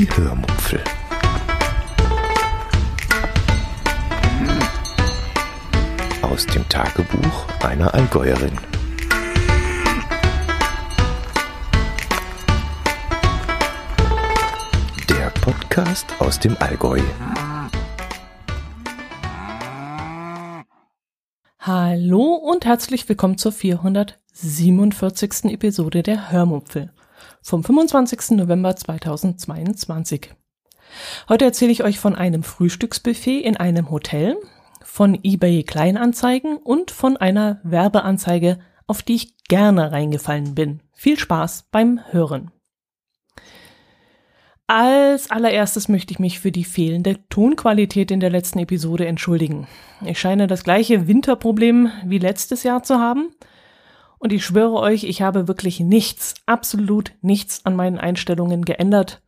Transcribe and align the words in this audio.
Die 0.00 0.08
Hörmupfel. 0.16 0.80
Aus 6.22 6.46
dem 6.46 6.66
Tagebuch 6.70 7.46
einer 7.62 7.92
Allgäuerin. 7.92 8.56
Der 15.10 15.28
Podcast 15.42 16.06
aus 16.18 16.40
dem 16.40 16.56
Allgäu. 16.60 17.02
Hallo 21.58 22.36
und 22.36 22.64
herzlich 22.64 23.06
willkommen 23.06 23.36
zur 23.36 23.52
447. 23.52 25.52
Episode 25.52 26.02
der 26.02 26.30
Hörmupfel 26.30 26.90
vom 27.42 27.64
25. 27.64 28.32
November 28.32 28.76
2022. 28.76 30.30
Heute 31.28 31.44
erzähle 31.44 31.72
ich 31.72 31.84
euch 31.84 31.98
von 31.98 32.14
einem 32.14 32.42
Frühstücksbuffet 32.42 33.40
in 33.40 33.56
einem 33.56 33.90
Hotel, 33.90 34.36
von 34.82 35.18
eBay 35.22 35.62
Kleinanzeigen 35.62 36.56
und 36.56 36.90
von 36.90 37.16
einer 37.16 37.60
Werbeanzeige, 37.62 38.58
auf 38.86 39.02
die 39.02 39.14
ich 39.14 39.38
gerne 39.44 39.92
reingefallen 39.92 40.54
bin. 40.54 40.80
Viel 40.92 41.18
Spaß 41.18 41.68
beim 41.70 42.00
Hören. 42.10 42.50
Als 44.66 45.30
allererstes 45.30 45.88
möchte 45.88 46.12
ich 46.12 46.20
mich 46.20 46.38
für 46.38 46.52
die 46.52 46.62
fehlende 46.62 47.16
Tonqualität 47.28 48.12
in 48.12 48.20
der 48.20 48.30
letzten 48.30 48.60
Episode 48.60 49.06
entschuldigen. 49.06 49.66
Ich 50.04 50.20
scheine 50.20 50.46
das 50.46 50.62
gleiche 50.62 51.08
Winterproblem 51.08 51.90
wie 52.04 52.18
letztes 52.18 52.62
Jahr 52.62 52.84
zu 52.84 53.00
haben. 53.00 53.34
Und 54.20 54.34
ich 54.34 54.44
schwöre 54.44 54.74
euch, 54.74 55.04
ich 55.04 55.22
habe 55.22 55.48
wirklich 55.48 55.80
nichts, 55.80 56.34
absolut 56.44 57.12
nichts 57.22 57.64
an 57.64 57.74
meinen 57.74 57.98
Einstellungen 57.98 58.66
geändert, 58.66 59.22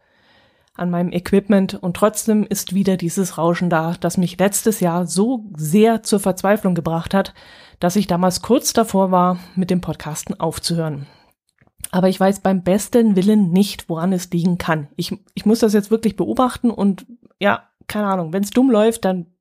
an 0.75 0.91
meinem 0.91 1.13
Equipment 1.13 1.75
und 1.75 1.97
trotzdem 1.97 2.45
ist 2.47 2.75
wieder 2.75 2.99
dieses 2.99 3.39
Rauschen 3.39 3.71
da, 3.71 3.95
das 3.99 4.19
mich 4.19 4.39
letztes 4.39 4.81
Jahr 4.81 5.07
so 5.07 5.47
sehr 5.57 6.03
zur 6.03 6.21
Verzweiflung 6.21 6.75
gebracht 6.75 7.15
hat, 7.15 7.33
dass 7.81 7.97
ich 7.97 8.07
damals 8.07 8.43
kurz 8.43 8.75
davor 8.75 9.11
war, 9.11 9.39
mit 9.57 9.71
dem 9.71 9.81
Podcasten 9.81 10.39
aufzuhören. 10.39 11.07
Aber 11.91 12.11
ich 12.11 12.21
weiß 12.21 12.41
beim 12.41 12.63
besten 12.63 13.17
Willen 13.17 13.51
nicht, 13.51 13.89
woran 13.89 14.13
es 14.13 14.31
liegen 14.31 14.59
kann. 14.59 14.89
Ich, 14.97 15.19
ich 15.33 15.47
muss 15.47 15.61
das 15.61 15.73
jetzt 15.73 15.91
wirklich 15.91 16.17
beobachten 16.17 16.71
und 16.71 17.07
ja, 17.41 17.63
keine 17.89 18.09
Ahnung, 18.09 18.35
wenn 18.35 18.43
es 18.43 18.51
dumm 18.51 18.71
läuft, 18.71 19.07
dann 19.07 19.32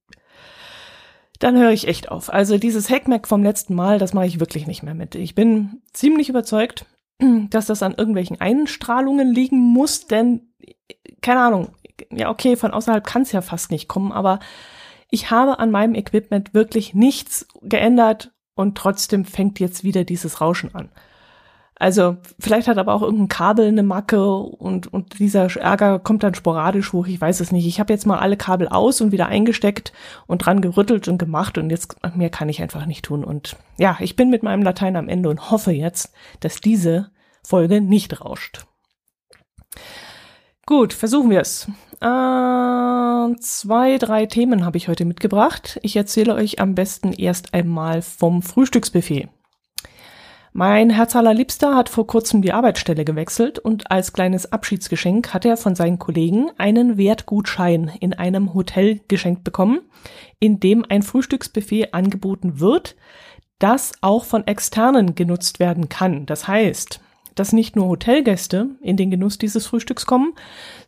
dann 1.41 1.57
höre 1.57 1.71
ich 1.71 1.87
echt 1.87 2.09
auf. 2.11 2.31
Also 2.31 2.57
dieses 2.59 2.89
Hackmack 2.89 3.27
vom 3.27 3.43
letzten 3.43 3.73
Mal, 3.73 3.97
das 3.97 4.13
mache 4.13 4.27
ich 4.27 4.39
wirklich 4.39 4.67
nicht 4.67 4.83
mehr 4.83 4.93
mit. 4.93 5.15
Ich 5.15 5.33
bin 5.33 5.81
ziemlich 5.91 6.29
überzeugt, 6.29 6.85
dass 7.49 7.65
das 7.65 7.81
an 7.81 7.95
irgendwelchen 7.97 8.39
Einstrahlungen 8.39 9.33
liegen 9.33 9.59
muss, 9.59 10.05
denn 10.05 10.53
keine 11.21 11.41
Ahnung, 11.41 11.69
ja 12.11 12.29
okay, 12.29 12.55
von 12.55 12.71
außerhalb 12.71 13.05
kann 13.05 13.23
es 13.23 13.31
ja 13.31 13.41
fast 13.41 13.71
nicht 13.71 13.87
kommen, 13.87 14.11
aber 14.11 14.39
ich 15.09 15.31
habe 15.31 15.59
an 15.59 15.71
meinem 15.71 15.95
Equipment 15.95 16.53
wirklich 16.53 16.93
nichts 16.93 17.47
geändert 17.61 18.31
und 18.53 18.77
trotzdem 18.77 19.25
fängt 19.25 19.59
jetzt 19.59 19.83
wieder 19.83 20.03
dieses 20.03 20.41
Rauschen 20.41 20.75
an. 20.75 20.89
Also 21.81 22.17
vielleicht 22.37 22.67
hat 22.67 22.77
aber 22.77 22.93
auch 22.93 23.01
irgendein 23.01 23.27
Kabel 23.27 23.67
eine 23.67 23.81
Macke 23.81 24.23
und, 24.23 24.93
und 24.93 25.17
dieser 25.17 25.47
Ärger 25.55 25.97
kommt 25.97 26.21
dann 26.21 26.35
sporadisch 26.35 26.93
hoch, 26.93 27.07
ich 27.07 27.19
weiß 27.19 27.39
es 27.39 27.51
nicht. 27.51 27.65
Ich 27.65 27.79
habe 27.79 27.91
jetzt 27.91 28.05
mal 28.05 28.19
alle 28.19 28.37
Kabel 28.37 28.67
aus 28.67 29.01
und 29.01 29.11
wieder 29.11 29.25
eingesteckt 29.25 29.91
und 30.27 30.45
dran 30.45 30.61
gerüttelt 30.61 31.07
und 31.07 31.17
gemacht 31.17 31.57
und 31.57 31.71
jetzt 31.71 31.95
mehr 32.15 32.29
kann 32.29 32.49
ich 32.49 32.61
einfach 32.61 32.85
nicht 32.85 33.05
tun. 33.05 33.23
Und 33.23 33.55
ja, 33.79 33.97
ich 33.99 34.15
bin 34.15 34.29
mit 34.29 34.43
meinem 34.43 34.61
Latein 34.61 34.95
am 34.95 35.09
Ende 35.09 35.29
und 35.29 35.49
hoffe 35.49 35.71
jetzt, 35.71 36.13
dass 36.41 36.61
diese 36.61 37.09
Folge 37.43 37.81
nicht 37.81 38.21
rauscht. 38.21 38.67
Gut, 40.67 40.93
versuchen 40.93 41.31
wir 41.31 41.41
es. 41.41 41.67
Äh, 41.99 43.39
zwei, 43.39 43.97
drei 43.97 44.27
Themen 44.27 44.65
habe 44.65 44.77
ich 44.77 44.87
heute 44.87 45.05
mitgebracht. 45.05 45.79
Ich 45.81 45.95
erzähle 45.95 46.35
euch 46.35 46.59
am 46.59 46.75
besten 46.75 47.11
erst 47.11 47.55
einmal 47.55 48.03
vom 48.03 48.43
Frühstücksbuffet. 48.43 49.29
Mein 50.53 50.89
Herz 50.89 51.15
allerliebster 51.15 51.75
hat 51.75 51.87
vor 51.87 52.05
kurzem 52.05 52.41
die 52.41 52.51
Arbeitsstelle 52.51 53.05
gewechselt 53.05 53.57
und 53.57 53.89
als 53.89 54.11
kleines 54.11 54.51
Abschiedsgeschenk 54.51 55.33
hat 55.33 55.45
er 55.45 55.55
von 55.55 55.75
seinen 55.75 55.97
Kollegen 55.97 56.51
einen 56.57 56.97
Wertgutschein 56.97 57.89
in 58.01 58.13
einem 58.13 58.53
Hotel 58.53 58.99
geschenkt 59.07 59.45
bekommen, 59.45 59.79
in 60.39 60.59
dem 60.59 60.83
ein 60.89 61.03
Frühstücksbuffet 61.03 61.93
angeboten 61.93 62.59
wird, 62.59 62.97
das 63.59 63.93
auch 64.01 64.25
von 64.25 64.45
Externen 64.45 65.15
genutzt 65.15 65.61
werden 65.61 65.87
kann. 65.87 66.25
Das 66.25 66.49
heißt, 66.49 66.99
dass 67.35 67.53
nicht 67.53 67.77
nur 67.77 67.87
Hotelgäste 67.87 68.71
in 68.81 68.97
den 68.97 69.09
Genuss 69.09 69.37
dieses 69.37 69.65
Frühstücks 69.65 70.05
kommen, 70.05 70.33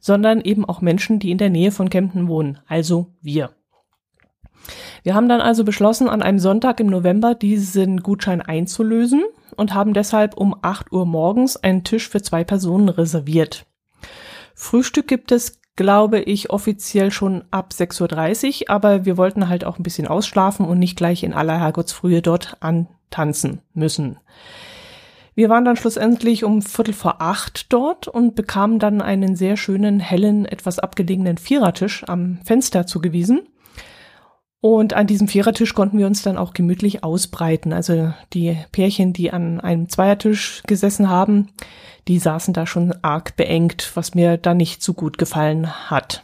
sondern 0.02 0.42
eben 0.42 0.66
auch 0.66 0.82
Menschen, 0.82 1.20
die 1.20 1.32
in 1.32 1.38
der 1.38 1.50
Nähe 1.50 1.72
von 1.72 1.90
Kempten 1.90 2.28
wohnen, 2.28 2.60
also 2.68 3.14
wir. 3.22 3.52
Wir 5.04 5.16
haben 5.16 5.28
dann 5.28 5.42
also 5.42 5.64
beschlossen, 5.64 6.10
an 6.10 6.22
einem 6.22 6.40
Sonntag 6.40 6.80
im 6.80 6.88
November 6.88 7.36
diesen 7.36 8.02
Gutschein 8.02 8.42
einzulösen 8.42 9.24
und 9.56 9.74
haben 9.74 9.94
deshalb 9.94 10.38
um 10.38 10.56
8 10.62 10.92
Uhr 10.92 11.06
morgens 11.06 11.58
einen 11.58 11.84
Tisch 11.84 12.10
für 12.10 12.22
zwei 12.22 12.44
Personen 12.44 12.90
reserviert. 12.90 13.66
Frühstück 14.56 15.08
gibt 15.08 15.32
es, 15.32 15.60
glaube 15.76 16.20
ich, 16.20 16.52
offiziell 16.52 17.12
schon 17.12 17.44
ab 17.52 17.72
6.30 17.74 18.62
Uhr, 18.62 18.70
aber 18.70 19.06
wir 19.06 19.18
wollten 19.18 19.50
halt 19.50 19.66
auch 19.66 19.80
ein 19.80 19.84
bisschen 19.84 20.08
ausschlafen 20.08 20.66
und 20.66 20.80
nicht 20.80 20.96
gleich 20.96 21.24
in 21.24 21.34
aller 21.34 21.60
Herrgottsfrühe 21.60 22.22
dort 22.22 22.58
antanzen 22.60 23.62
müssen. 23.74 24.20
Wir 25.36 25.50
waren 25.50 25.66
dann 25.66 25.78
schlussendlich 25.78 26.44
um 26.44 26.62
Viertel 26.62 26.94
vor 26.94 27.20
acht 27.20 27.74
dort 27.74 28.08
und 28.08 28.36
bekamen 28.36 28.78
dann 28.78 29.02
einen 29.02 29.36
sehr 29.36 29.58
schönen, 29.58 30.00
hellen, 30.00 30.46
etwas 30.46 30.78
abgelegenen 30.78 31.40
Vierertisch 31.40 32.04
am 32.08 32.38
Fenster 32.46 32.86
zugewiesen. 32.86 33.42
Und 34.66 34.94
an 34.94 35.08
diesem 35.08 35.28
Vierertisch 35.28 35.74
konnten 35.74 35.98
wir 35.98 36.08
uns 36.08 36.22
dann 36.22 36.38
auch 36.38 36.54
gemütlich 36.54 37.04
ausbreiten. 37.04 37.74
Also 37.74 38.14
die 38.32 38.58
Pärchen, 38.72 39.12
die 39.12 39.30
an 39.30 39.60
einem 39.60 39.90
Zweiertisch 39.90 40.64
gesessen 40.66 41.10
haben, 41.10 41.50
die 42.08 42.18
saßen 42.18 42.54
da 42.54 42.66
schon 42.66 42.96
arg 43.02 43.36
beengt, 43.36 43.92
was 43.96 44.16
mir 44.16 44.38
da 44.38 44.54
nicht 44.54 44.82
so 44.82 44.94
gut 44.94 45.18
gefallen 45.18 45.90
hat. 45.90 46.24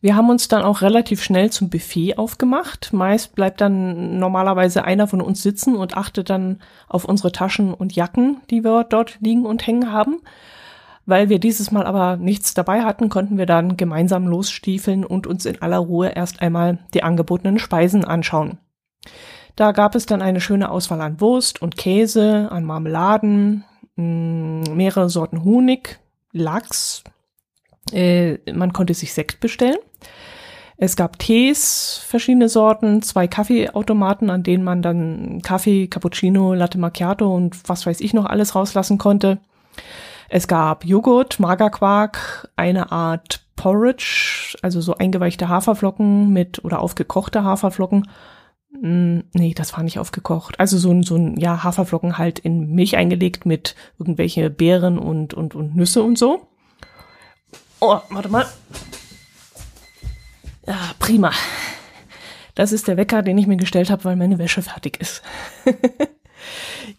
Wir 0.00 0.16
haben 0.16 0.30
uns 0.30 0.48
dann 0.48 0.64
auch 0.64 0.82
relativ 0.82 1.22
schnell 1.22 1.50
zum 1.50 1.70
Buffet 1.70 2.18
aufgemacht. 2.18 2.92
Meist 2.92 3.36
bleibt 3.36 3.60
dann 3.60 4.18
normalerweise 4.18 4.82
einer 4.82 5.06
von 5.06 5.20
uns 5.20 5.44
sitzen 5.44 5.76
und 5.76 5.96
achtet 5.96 6.28
dann 6.28 6.58
auf 6.88 7.04
unsere 7.04 7.30
Taschen 7.30 7.72
und 7.72 7.94
Jacken, 7.94 8.40
die 8.50 8.64
wir 8.64 8.82
dort 8.82 9.16
liegen 9.20 9.46
und 9.46 9.64
hängen 9.64 9.92
haben. 9.92 10.22
Weil 11.06 11.28
wir 11.28 11.38
dieses 11.38 11.70
Mal 11.70 11.86
aber 11.86 12.16
nichts 12.16 12.54
dabei 12.54 12.82
hatten, 12.82 13.08
konnten 13.08 13.38
wir 13.38 13.46
dann 13.46 13.76
gemeinsam 13.76 14.26
losstiefeln 14.26 15.04
und 15.04 15.26
uns 15.26 15.46
in 15.46 15.60
aller 15.62 15.78
Ruhe 15.78 16.10
erst 16.10 16.42
einmal 16.42 16.78
die 16.94 17.02
angebotenen 17.02 17.58
Speisen 17.58 18.04
anschauen. 18.04 18.58
Da 19.56 19.72
gab 19.72 19.94
es 19.94 20.06
dann 20.06 20.22
eine 20.22 20.40
schöne 20.40 20.70
Auswahl 20.70 21.00
an 21.00 21.20
Wurst 21.20 21.60
und 21.62 21.76
Käse, 21.76 22.48
an 22.50 22.64
Marmeladen, 22.64 23.64
mm, 23.96 24.74
mehrere 24.74 25.10
Sorten 25.10 25.44
Honig, 25.44 25.98
Lachs. 26.32 27.02
Äh, 27.92 28.38
man 28.52 28.72
konnte 28.72 28.94
sich 28.94 29.12
Sekt 29.12 29.40
bestellen. 29.40 29.78
Es 30.82 30.96
gab 30.96 31.18
Tees, 31.18 32.00
verschiedene 32.06 32.48
Sorten, 32.48 33.02
zwei 33.02 33.28
Kaffeeautomaten, 33.28 34.30
an 34.30 34.42
denen 34.42 34.64
man 34.64 34.80
dann 34.80 35.42
Kaffee, 35.42 35.88
Cappuccino, 35.88 36.54
Latte 36.54 36.78
Macchiato 36.78 37.34
und 37.34 37.68
was 37.68 37.84
weiß 37.84 38.00
ich 38.00 38.14
noch 38.14 38.24
alles 38.24 38.54
rauslassen 38.54 38.96
konnte. 38.96 39.40
Es 40.32 40.46
gab 40.46 40.84
Joghurt, 40.84 41.40
Magerquark, 41.40 42.48
eine 42.54 42.92
Art 42.92 43.40
Porridge, 43.56 44.56
also 44.62 44.80
so 44.80 44.94
eingeweichte 44.94 45.48
Haferflocken 45.48 46.32
mit 46.32 46.64
oder 46.64 46.78
aufgekochte 46.78 47.42
Haferflocken. 47.42 48.08
Mm, 48.80 49.22
nee, 49.32 49.54
das 49.54 49.72
war 49.72 49.82
nicht 49.82 49.98
aufgekocht. 49.98 50.60
Also 50.60 50.78
so 50.78 50.92
ein, 50.92 51.02
so 51.02 51.16
ein, 51.16 51.36
ja, 51.36 51.64
Haferflocken 51.64 52.16
halt 52.16 52.38
in 52.38 52.70
Milch 52.70 52.96
eingelegt 52.96 53.44
mit 53.44 53.74
irgendwelche 53.98 54.50
Beeren 54.50 55.00
und, 55.00 55.34
und, 55.34 55.56
und 55.56 55.74
Nüsse 55.74 56.04
und 56.04 56.16
so. 56.16 56.46
Oh, 57.80 57.98
warte 58.10 58.28
mal. 58.28 58.46
Ja, 60.64 60.78
prima. 61.00 61.32
Das 62.54 62.70
ist 62.70 62.86
der 62.86 62.96
Wecker, 62.96 63.22
den 63.22 63.36
ich 63.36 63.48
mir 63.48 63.56
gestellt 63.56 63.90
habe, 63.90 64.04
weil 64.04 64.14
meine 64.14 64.38
Wäsche 64.38 64.62
fertig 64.62 65.00
ist. 65.00 65.22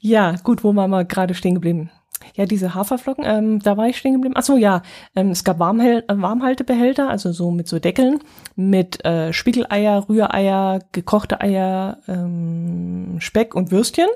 ja, 0.01 0.35
gut, 0.43 0.65
wo 0.65 0.75
waren 0.75 0.91
wir 0.91 1.05
gerade 1.05 1.33
stehen 1.33 1.55
geblieben? 1.55 1.91
Ja, 2.35 2.45
diese 2.45 2.75
Haferflocken, 2.75 3.23
ähm, 3.25 3.59
da 3.59 3.77
war 3.77 3.87
ich 3.87 3.97
stehen 3.97 4.13
geblieben. 4.13 4.35
Ach 4.37 4.43
so, 4.43 4.57
ja, 4.57 4.81
ähm, 5.15 5.31
es 5.31 5.43
gab 5.43 5.59
Warmhel 5.59 6.03
äh, 6.07 6.13
Warmhaltebehälter, 6.15 7.09
also 7.09 7.31
so 7.31 7.51
mit 7.51 7.67
so 7.67 7.79
Deckeln, 7.79 8.19
mit 8.55 9.03
äh, 9.05 9.33
Spiegeleier, 9.33 10.07
Rühreier, 10.07 10.79
gekochte 10.91 11.41
Eier, 11.41 11.97
ähm, 12.07 13.17
Speck 13.19 13.55
und 13.55 13.71
Würstchen. 13.71 14.09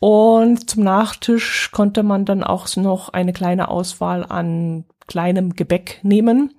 Und 0.00 0.70
zum 0.70 0.84
Nachtisch 0.84 1.70
konnte 1.72 2.02
man 2.02 2.24
dann 2.24 2.44
auch 2.44 2.74
noch 2.76 3.08
eine 3.08 3.32
kleine 3.32 3.68
Auswahl 3.68 4.24
an 4.24 4.84
kleinem 5.08 5.54
Gebäck 5.54 6.00
nehmen 6.02 6.54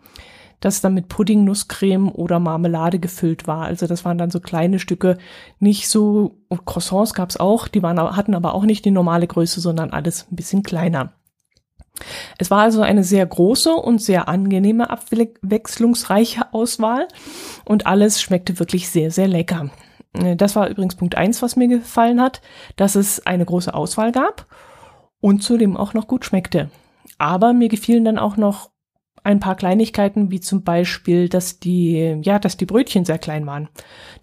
das 0.60 0.82
dann 0.82 0.94
mit 0.94 1.08
Pudding, 1.08 1.44
Nusscreme 1.44 2.10
oder 2.10 2.40
Marmelade 2.40 3.00
gefüllt 3.00 3.48
war. 3.48 3.66
Also 3.66 3.88
das 3.88 4.06
waren 4.06 4.18
dann 4.18 4.32
so 4.32 4.40
kleine 4.40 4.80
Stücke, 4.80 5.18
nicht 5.60 5.90
so, 5.90 6.38
Croissants 6.66 7.14
gab's 7.14 7.38
auch, 7.38 7.68
die 7.68 7.82
waren, 7.82 8.00
hatten 8.00 8.36
aber 8.36 8.54
auch 8.54 8.64
nicht 8.64 8.86
die 8.86 8.92
normale 8.92 9.28
Größe, 9.28 9.62
sondern 9.62 9.92
alles 9.92 10.28
ein 10.32 10.36
bisschen 10.36 10.64
kleiner. 10.64 11.14
Es 12.38 12.50
war 12.52 12.62
also 12.62 12.82
eine 12.82 13.04
sehr 13.04 13.26
große 13.26 13.74
und 13.74 14.02
sehr 14.02 14.28
angenehme, 14.30 14.90
abwechslungsreiche 14.90 16.54
Auswahl 16.54 17.08
und 17.66 17.88
alles 17.88 18.22
schmeckte 18.22 18.60
wirklich 18.60 18.90
sehr, 18.90 19.12
sehr 19.12 19.28
lecker. 19.28 19.70
Äh, 20.14 20.36
das 20.36 20.56
war 20.56 20.70
übrigens 20.70 20.96
Punkt 20.96 21.16
eins, 21.16 21.42
was 21.42 21.56
mir 21.56 21.68
gefallen 21.68 22.22
hat, 22.22 22.42
dass 22.76 22.96
es 22.96 23.26
eine 23.26 23.46
große 23.46 23.74
Auswahl 23.74 24.12
gab 24.12 24.48
und 25.22 25.44
zudem 25.44 25.78
auch 25.78 25.94
noch 25.94 26.08
gut 26.08 26.26
schmeckte. 26.26 26.70
Aber 27.18 27.54
mir 27.54 27.68
gefielen 27.68 28.06
dann 28.06 28.18
auch 28.18 28.38
noch 28.38 28.72
ein 29.30 29.40
paar 29.40 29.56
Kleinigkeiten, 29.56 30.32
wie 30.32 30.40
zum 30.40 30.64
Beispiel, 30.64 31.30
dass 31.30 31.60
die, 31.60 32.20
ja, 32.24 32.40
dass 32.40 32.58
die 32.58 32.66
Brötchen 32.66 33.06
sehr 33.06 33.20
klein 33.20 33.46
waren. 33.46 33.70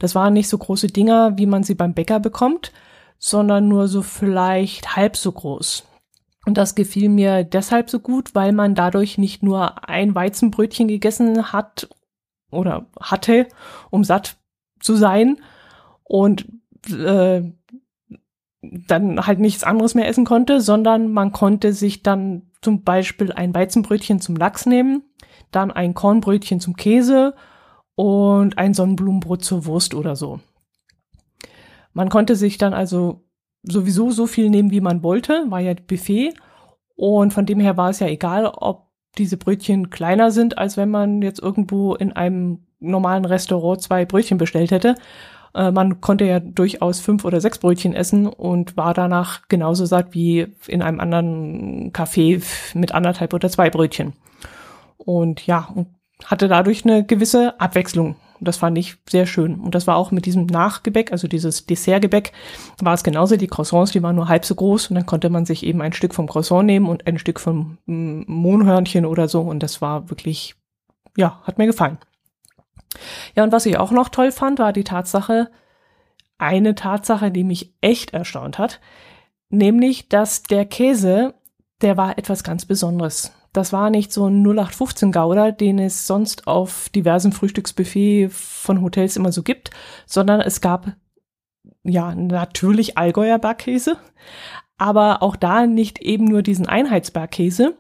Das 0.00 0.16
waren 0.16 0.32
nicht 0.32 0.48
so 0.48 0.58
große 0.58 0.88
Dinger, 0.88 1.38
wie 1.38 1.46
man 1.46 1.62
sie 1.62 1.76
beim 1.76 1.94
Bäcker 1.94 2.18
bekommt, 2.18 2.72
sondern 3.16 3.68
nur 3.68 3.86
so 3.86 4.02
vielleicht 4.02 4.96
halb 4.96 5.16
so 5.16 5.30
groß. 5.30 5.86
Und 6.44 6.58
das 6.58 6.74
gefiel 6.74 7.08
mir 7.08 7.44
deshalb 7.44 7.88
so 7.88 8.00
gut, 8.00 8.34
weil 8.34 8.52
man 8.52 8.74
dadurch 8.74 9.16
nicht 9.16 9.44
nur 9.44 9.88
ein 9.88 10.14
Weizenbrötchen 10.16 10.88
gegessen 10.88 11.52
hat 11.52 11.88
oder 12.50 12.86
hatte, 13.00 13.46
um 13.90 14.02
satt 14.02 14.36
zu 14.80 14.96
sein 14.96 15.38
und 16.02 16.46
äh, 16.90 17.42
dann 18.86 19.26
halt 19.26 19.38
nichts 19.38 19.64
anderes 19.64 19.94
mehr 19.94 20.08
essen 20.08 20.24
konnte, 20.24 20.60
sondern 20.60 21.12
man 21.12 21.32
konnte 21.32 21.72
sich 21.72 22.02
dann 22.02 22.50
zum 22.62 22.82
Beispiel 22.82 23.32
ein 23.32 23.54
Weizenbrötchen 23.54 24.20
zum 24.20 24.36
Lachs 24.36 24.66
nehmen, 24.66 25.02
dann 25.50 25.70
ein 25.70 25.94
Kornbrötchen 25.94 26.60
zum 26.60 26.76
Käse 26.76 27.34
und 27.94 28.58
ein 28.58 28.74
Sonnenblumenbrot 28.74 29.44
zur 29.44 29.66
Wurst 29.66 29.94
oder 29.94 30.16
so. 30.16 30.40
Man 31.92 32.08
konnte 32.08 32.36
sich 32.36 32.58
dann 32.58 32.74
also 32.74 33.24
sowieso 33.62 34.10
so 34.10 34.26
viel 34.26 34.50
nehmen, 34.50 34.70
wie 34.70 34.80
man 34.80 35.02
wollte, 35.02 35.44
war 35.48 35.60
ja 35.60 35.74
Buffet. 35.74 36.34
Und 36.94 37.32
von 37.32 37.46
dem 37.46 37.60
her 37.60 37.76
war 37.76 37.90
es 37.90 38.00
ja 38.00 38.06
egal, 38.06 38.46
ob 38.46 38.86
diese 39.18 39.36
Brötchen 39.36 39.90
kleiner 39.90 40.30
sind, 40.30 40.58
als 40.58 40.76
wenn 40.76 40.90
man 40.90 41.22
jetzt 41.22 41.40
irgendwo 41.40 41.94
in 41.94 42.12
einem 42.12 42.66
normalen 42.80 43.24
Restaurant 43.24 43.80
zwei 43.80 44.04
Brötchen 44.04 44.38
bestellt 44.38 44.70
hätte. 44.70 44.94
Äh, 45.54 45.70
man 45.70 46.00
konnte 46.00 46.24
ja 46.24 46.40
durchaus 46.40 47.00
fünf 47.00 47.24
oder 47.24 47.40
sechs 47.40 47.58
Brötchen 47.58 47.94
essen 47.94 48.26
und 48.26 48.76
war 48.76 48.94
danach 48.94 49.48
genauso 49.48 49.86
satt 49.86 50.14
wie 50.14 50.54
in 50.66 50.82
einem 50.82 51.00
anderen 51.00 51.92
Café 51.92 52.42
mit 52.74 52.92
anderthalb 52.92 53.32
oder 53.34 53.48
zwei 53.48 53.70
Brötchen. 53.70 54.12
Und 54.96 55.46
ja, 55.46 55.68
und 55.74 55.88
hatte 56.24 56.48
dadurch 56.48 56.84
eine 56.84 57.04
gewisse 57.04 57.60
Abwechslung. 57.60 58.16
Das 58.40 58.58
fand 58.58 58.76
ich 58.76 58.96
sehr 59.08 59.26
schön. 59.26 59.54
Und 59.60 59.74
das 59.74 59.86
war 59.86 59.96
auch 59.96 60.10
mit 60.10 60.26
diesem 60.26 60.46
Nachgebäck, 60.46 61.12
also 61.12 61.26
dieses 61.28 61.66
Dessertgebäck, 61.66 62.32
war 62.80 62.94
es 62.94 63.02
genauso. 63.02 63.36
Die 63.36 63.46
Croissants, 63.46 63.92
die 63.92 64.02
waren 64.02 64.16
nur 64.16 64.28
halb 64.28 64.44
so 64.44 64.54
groß 64.54 64.88
und 64.88 64.96
dann 64.96 65.06
konnte 65.06 65.30
man 65.30 65.46
sich 65.46 65.64
eben 65.64 65.80
ein 65.80 65.92
Stück 65.92 66.14
vom 66.14 66.26
Croissant 66.26 66.66
nehmen 66.66 66.86
und 66.86 67.06
ein 67.06 67.18
Stück 67.18 67.40
vom 67.40 67.78
mm, 67.86 68.22
Mohnhörnchen 68.26 69.06
oder 69.06 69.28
so. 69.28 69.40
Und 69.40 69.62
das 69.62 69.80
war 69.80 70.10
wirklich, 70.10 70.54
ja, 71.16 71.40
hat 71.44 71.58
mir 71.58 71.66
gefallen. 71.66 71.98
Ja, 73.34 73.44
und 73.44 73.52
was 73.52 73.66
ich 73.66 73.78
auch 73.78 73.90
noch 73.90 74.08
toll 74.08 74.32
fand, 74.32 74.58
war 74.58 74.72
die 74.72 74.84
Tatsache, 74.84 75.50
eine 76.38 76.74
Tatsache, 76.74 77.30
die 77.30 77.44
mich 77.44 77.74
echt 77.80 78.12
erstaunt 78.12 78.58
hat, 78.58 78.80
nämlich, 79.48 80.08
dass 80.08 80.42
der 80.42 80.66
Käse, 80.66 81.34
der 81.80 81.96
war 81.96 82.18
etwas 82.18 82.44
ganz 82.44 82.66
Besonderes. 82.66 83.32
Das 83.52 83.72
war 83.72 83.88
nicht 83.88 84.12
so 84.12 84.26
ein 84.26 84.42
0815 84.42 85.12
Gouda, 85.12 85.50
den 85.50 85.78
es 85.78 86.06
sonst 86.06 86.46
auf 86.46 86.90
diversen 86.90 87.32
Frühstücksbuffet 87.32 88.28
von 88.30 88.82
Hotels 88.82 89.16
immer 89.16 89.32
so 89.32 89.42
gibt, 89.42 89.70
sondern 90.04 90.40
es 90.40 90.60
gab 90.60 90.92
ja 91.82 92.14
natürlich 92.14 92.98
Allgäuer 92.98 93.38
Bergkäse, 93.38 93.96
aber 94.76 95.22
auch 95.22 95.36
da 95.36 95.66
nicht 95.66 96.00
eben 96.00 96.26
nur 96.26 96.42
diesen 96.42 96.66
Einheitsbergkäse, 96.66 97.78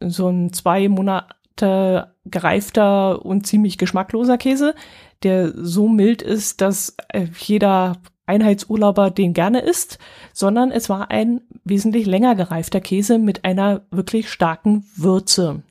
so 0.00 0.28
ein 0.28 0.52
zwei 0.52 0.88
Monate 0.88 2.14
gereifter 2.30 3.24
und 3.24 3.46
ziemlich 3.46 3.78
geschmackloser 3.78 4.38
Käse, 4.38 4.74
der 5.22 5.52
so 5.54 5.88
mild 5.88 6.22
ist, 6.22 6.60
dass 6.60 6.96
äh, 7.08 7.26
jeder 7.38 7.96
Einheitsurlauber 8.26 9.10
den 9.10 9.32
gerne 9.32 9.60
isst, 9.60 9.98
sondern 10.32 10.70
es 10.70 10.88
war 10.88 11.10
ein 11.10 11.40
wesentlich 11.64 12.06
länger 12.06 12.34
gereifter 12.34 12.80
Käse 12.80 13.18
mit 13.18 13.44
einer 13.44 13.82
wirklich 13.90 14.30
starken 14.30 14.84
Würze. 14.94 15.62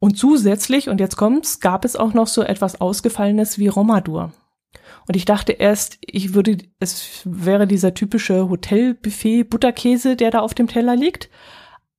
Und 0.00 0.16
zusätzlich, 0.16 0.88
und 0.88 1.00
jetzt 1.00 1.16
kommt's, 1.16 1.60
gab 1.60 1.84
es 1.84 1.96
auch 1.96 2.12
noch 2.12 2.26
so 2.26 2.42
etwas 2.42 2.80
Ausgefallenes 2.80 3.58
wie 3.58 3.68
Romadur. 3.68 4.32
Und 5.06 5.16
ich 5.16 5.24
dachte 5.24 5.52
erst, 5.52 5.98
ich 6.02 6.34
würde, 6.34 6.58
es 6.80 7.22
wäre 7.24 7.66
dieser 7.66 7.94
typische 7.94 8.48
Hotelbuffet 8.48 9.44
Butterkäse, 9.44 10.16
der 10.16 10.30
da 10.30 10.40
auf 10.40 10.54
dem 10.54 10.68
Teller 10.68 10.96
liegt. 10.96 11.30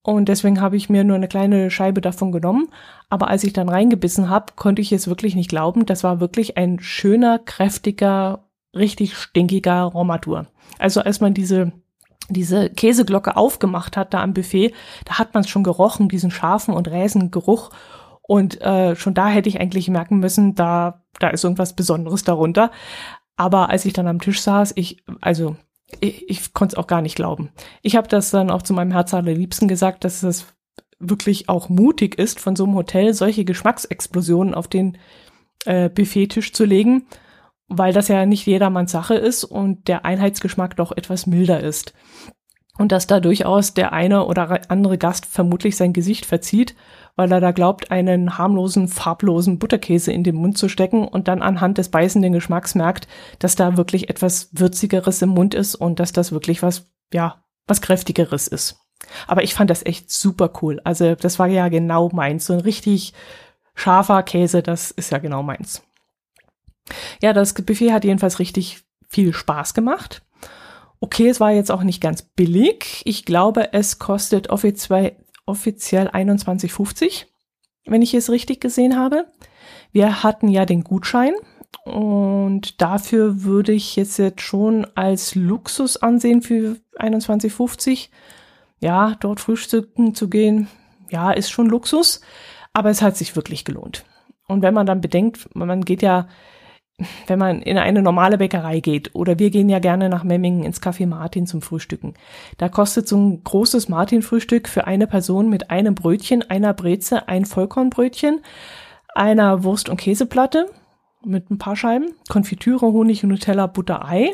Und 0.01 0.29
deswegen 0.29 0.61
habe 0.61 0.77
ich 0.77 0.89
mir 0.89 1.03
nur 1.03 1.17
eine 1.17 1.27
kleine 1.27 1.69
Scheibe 1.69 2.01
davon 2.01 2.31
genommen. 2.31 2.69
Aber 3.09 3.27
als 3.27 3.43
ich 3.43 3.53
dann 3.53 3.69
reingebissen 3.69 4.29
habe, 4.29 4.53
konnte 4.55 4.81
ich 4.81 4.91
es 4.91 5.07
wirklich 5.07 5.35
nicht 5.35 5.49
glauben. 5.49 5.85
Das 5.85 6.03
war 6.03 6.19
wirklich 6.19 6.57
ein 6.57 6.79
schöner, 6.79 7.39
kräftiger, 7.39 8.45
richtig 8.75 9.17
stinkiger 9.17 9.83
Romatur. 9.83 10.47
Also 10.77 11.01
als 11.01 11.19
man 11.19 11.33
diese 11.33 11.73
diese 12.29 12.69
Käseglocke 12.69 13.35
aufgemacht 13.35 13.97
hat 13.97 14.13
da 14.13 14.21
am 14.21 14.33
Buffet, 14.33 14.73
da 15.05 15.17
hat 15.17 15.33
man 15.33 15.41
es 15.41 15.49
schon 15.49 15.63
gerochen, 15.63 16.09
diesen 16.09 16.31
scharfen 16.31 16.73
und 16.73 16.87
räsen 16.87 17.31
Geruch. 17.31 17.71
Und 18.21 18.61
äh, 18.61 18.95
schon 18.95 19.15
da 19.15 19.27
hätte 19.27 19.49
ich 19.49 19.59
eigentlich 19.59 19.89
merken 19.89 20.19
müssen, 20.19 20.53
da, 20.53 21.01
da 21.19 21.29
ist 21.29 21.43
irgendwas 21.43 21.75
Besonderes 21.75 22.23
darunter. 22.23 22.71
Aber 23.35 23.69
als 23.69 23.85
ich 23.85 23.93
dann 23.93 24.07
am 24.07 24.21
Tisch 24.21 24.41
saß, 24.41 24.73
ich, 24.75 25.03
also 25.21 25.55
ich, 25.99 26.29
ich 26.29 26.53
konnte 26.53 26.73
es 26.73 26.77
auch 26.77 26.87
gar 26.87 27.01
nicht 27.01 27.15
glauben. 27.15 27.49
Ich 27.81 27.95
habe 27.95 28.07
das 28.07 28.31
dann 28.31 28.51
auch 28.51 28.61
zu 28.61 28.73
meinem 28.73 28.91
Herz 28.91 29.13
allerliebsten 29.13 29.67
gesagt, 29.67 30.03
dass 30.03 30.23
es 30.23 30.45
wirklich 30.99 31.49
auch 31.49 31.69
mutig 31.69 32.17
ist, 32.17 32.39
von 32.39 32.55
so 32.55 32.65
einem 32.65 32.75
Hotel 32.75 33.13
solche 33.13 33.45
Geschmacksexplosionen 33.45 34.53
auf 34.53 34.67
den 34.67 34.97
äh, 35.65 35.89
Buffettisch 35.89 36.53
zu 36.53 36.65
legen, 36.65 37.07
weil 37.67 37.93
das 37.93 38.07
ja 38.07 38.25
nicht 38.25 38.45
jedermanns 38.45 38.91
Sache 38.91 39.15
ist 39.15 39.43
und 39.43 39.87
der 39.87 40.05
Einheitsgeschmack 40.05 40.75
doch 40.75 40.91
etwas 40.91 41.25
milder 41.25 41.61
ist. 41.61 41.93
Und 42.77 42.91
dass 42.91 43.07
da 43.07 43.19
durchaus 43.19 43.73
der 43.73 43.91
eine 43.91 44.25
oder 44.25 44.61
andere 44.69 44.97
Gast 44.97 45.25
vermutlich 45.25 45.75
sein 45.75 45.93
Gesicht 45.93 46.25
verzieht, 46.25 46.75
weil 47.19 47.33
er 47.33 47.41
da 47.41 47.51
glaubt, 47.51 47.91
einen 47.91 48.37
harmlosen, 48.37 48.87
farblosen 48.87 49.59
Butterkäse 49.59 50.09
in 50.13 50.23
den 50.23 50.35
Mund 50.35 50.57
zu 50.57 50.69
stecken 50.69 51.05
und 51.05 51.27
dann 51.27 51.41
anhand 51.41 51.77
des 51.77 51.89
beißenden 51.89 52.31
Geschmacks 52.31 52.75
merkt, 52.75 53.09
dass 53.39 53.57
da 53.57 53.75
wirklich 53.75 54.09
etwas 54.09 54.47
Würzigeres 54.53 55.21
im 55.21 55.27
Mund 55.27 55.53
ist 55.53 55.75
und 55.75 55.99
dass 55.99 56.13
das 56.13 56.31
wirklich 56.31 56.63
was, 56.63 56.89
ja, 57.13 57.43
was 57.67 57.81
Kräftigeres 57.81 58.47
ist. 58.47 58.79
Aber 59.27 59.43
ich 59.43 59.53
fand 59.53 59.69
das 59.69 59.85
echt 59.85 60.09
super 60.09 60.49
cool. 60.61 60.79
Also 60.85 61.15
das 61.15 61.39
war 61.39 61.47
ja 61.47 61.67
genau 61.67 62.07
meins. 62.13 62.45
So 62.45 62.53
ein 62.53 62.61
richtig 62.61 63.11
scharfer 63.75 64.23
Käse, 64.23 64.63
das 64.63 64.89
ist 64.89 65.11
ja 65.11 65.17
genau 65.17 65.43
meins. 65.43 65.83
Ja, 67.21 67.33
das 67.33 67.53
Buffet 67.53 67.91
hat 67.91 68.05
jedenfalls 68.05 68.39
richtig 68.39 68.83
viel 69.09 69.33
Spaß 69.33 69.73
gemacht. 69.73 70.21
Okay, 71.01 71.27
es 71.27 71.41
war 71.41 71.51
jetzt 71.51 71.69
auch 71.69 71.83
nicht 71.83 71.99
ganz 71.99 72.21
billig. 72.21 73.01
Ich 73.03 73.25
glaube, 73.25 73.73
es 73.73 73.99
kostet 73.99 74.49
offiziell 74.49 75.17
offiziell 75.49 76.07
21,50, 76.07 77.25
wenn 77.85 78.01
ich 78.01 78.13
es 78.13 78.29
richtig 78.29 78.61
gesehen 78.61 78.95
habe. 78.95 79.25
Wir 79.91 80.23
hatten 80.23 80.47
ja 80.47 80.65
den 80.65 80.83
Gutschein 80.83 81.33
und 81.83 82.81
dafür 82.81 83.43
würde 83.43 83.73
ich 83.73 83.95
jetzt, 83.95 84.17
jetzt 84.17 84.41
schon 84.41 84.85
als 84.95 85.35
Luxus 85.35 85.97
ansehen 85.97 86.41
für 86.41 86.77
21,50. 86.97 88.09
Ja, 88.79 89.15
dort 89.19 89.39
frühstücken 89.39 90.15
zu 90.15 90.29
gehen, 90.29 90.67
ja, 91.09 91.31
ist 91.31 91.49
schon 91.49 91.67
Luxus, 91.67 92.21
aber 92.71 92.89
es 92.89 93.01
hat 93.01 93.17
sich 93.17 93.35
wirklich 93.35 93.65
gelohnt. 93.65 94.05
Und 94.47 94.61
wenn 94.61 94.73
man 94.73 94.85
dann 94.85 95.01
bedenkt, 95.01 95.53
man 95.53 95.83
geht 95.83 96.01
ja 96.01 96.27
wenn 97.27 97.39
man 97.39 97.61
in 97.61 97.77
eine 97.77 98.01
normale 98.01 98.37
Bäckerei 98.37 98.79
geht 98.79 99.15
oder 99.15 99.39
wir 99.39 99.49
gehen 99.49 99.69
ja 99.69 99.79
gerne 99.79 100.09
nach 100.09 100.23
Memmingen 100.23 100.63
ins 100.63 100.81
Café 100.81 101.07
Martin 101.07 101.47
zum 101.47 101.61
Frühstücken. 101.61 102.13
Da 102.57 102.69
kostet 102.69 103.07
so 103.07 103.17
ein 103.17 103.43
großes 103.43 103.89
Martin-Frühstück 103.89 104.67
für 104.67 104.87
eine 104.87 105.07
Person 105.07 105.49
mit 105.49 105.69
einem 105.71 105.95
Brötchen, 105.95 106.49
einer 106.49 106.73
Breze, 106.73 107.27
ein 107.27 107.45
Vollkornbrötchen, 107.45 108.41
einer 109.15 109.63
Wurst- 109.63 109.89
und 109.89 109.97
Käseplatte 109.97 110.69
mit 111.23 111.49
ein 111.49 111.57
paar 111.57 111.75
Scheiben, 111.75 112.13
Konfitüre, 112.29 112.87
Honig, 112.87 113.23
Nutella, 113.23 113.67
Butter, 113.67 114.05
Ei 114.05 114.33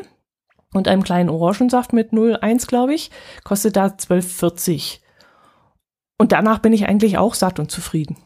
und 0.72 0.88
einem 0.88 1.02
kleinen 1.02 1.30
Orangensaft 1.30 1.92
mit 1.92 2.12
0,1, 2.12 2.66
glaube 2.66 2.94
ich, 2.94 3.10
kostet 3.44 3.76
da 3.76 3.86
12,40. 3.86 5.00
Und 6.18 6.32
danach 6.32 6.60
bin 6.60 6.72
ich 6.72 6.88
eigentlich 6.88 7.18
auch 7.18 7.34
satt 7.34 7.58
und 7.58 7.70
zufrieden. 7.70 8.16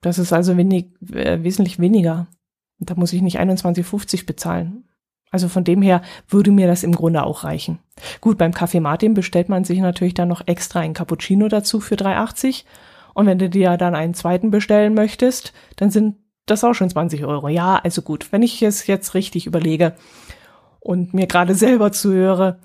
Das 0.00 0.18
ist 0.18 0.32
also 0.32 0.56
wenig, 0.56 0.90
äh, 1.12 1.42
wesentlich 1.42 1.78
weniger. 1.78 2.26
Da 2.86 2.94
muss 2.94 3.12
ich 3.12 3.22
nicht 3.22 3.40
21,50 3.40 4.26
bezahlen. 4.26 4.84
Also 5.30 5.48
von 5.48 5.64
dem 5.64 5.80
her 5.80 6.02
würde 6.28 6.50
mir 6.50 6.66
das 6.66 6.82
im 6.82 6.92
Grunde 6.92 7.24
auch 7.24 7.42
reichen. 7.42 7.78
Gut, 8.20 8.36
beim 8.36 8.52
Kaffee 8.52 8.80
Martin 8.80 9.14
bestellt 9.14 9.48
man 9.48 9.64
sich 9.64 9.78
natürlich 9.80 10.14
dann 10.14 10.28
noch 10.28 10.46
extra 10.46 10.80
ein 10.80 10.92
Cappuccino 10.92 11.48
dazu 11.48 11.80
für 11.80 11.94
3,80. 11.94 12.64
Und 13.14 13.26
wenn 13.26 13.38
du 13.38 13.48
dir 13.48 13.76
dann 13.78 13.94
einen 13.94 14.14
zweiten 14.14 14.50
bestellen 14.50 14.94
möchtest, 14.94 15.54
dann 15.76 15.90
sind 15.90 16.16
das 16.46 16.64
auch 16.64 16.74
schon 16.74 16.90
20 16.90 17.24
Euro. 17.24 17.48
Ja, 17.48 17.76
also 17.76 18.02
gut, 18.02 18.30
wenn 18.30 18.42
ich 18.42 18.62
es 18.62 18.86
jetzt 18.86 19.14
richtig 19.14 19.46
überlege 19.46 19.94
und 20.80 21.14
mir 21.14 21.26
gerade 21.26 21.54
selber 21.54 21.92
zuhöre, 21.92 22.58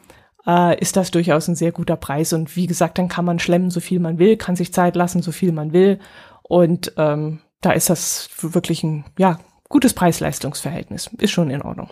äh, 0.45 0.77
ist 0.79 0.97
das 0.97 1.11
durchaus 1.11 1.47
ein 1.47 1.55
sehr 1.55 1.71
guter 1.71 1.95
Preis. 1.95 2.33
Und 2.33 2.55
wie 2.57 2.67
gesagt, 2.67 2.97
dann 2.97 3.07
kann 3.07 3.25
man 3.25 3.39
schlemmen, 3.39 3.71
so 3.71 3.79
viel 3.79 3.99
man 3.99 4.19
will, 4.19 4.35
kann 4.35 4.57
sich 4.57 4.73
Zeit 4.73 4.97
lassen, 4.97 5.21
so 5.21 5.31
viel 5.31 5.53
man 5.53 5.71
will. 5.71 5.99
Und 6.43 6.93
ähm, 6.97 7.39
da 7.61 7.71
ist 7.71 7.89
das 7.89 8.29
wirklich 8.41 8.83
ein 8.83 9.05
ja, 9.17 9.39
gutes 9.69 9.93
Preis-Leistungs-Verhältnis. 9.93 11.09
Ist 11.19 11.31
schon 11.31 11.49
in 11.49 11.61
Ordnung. 11.61 11.89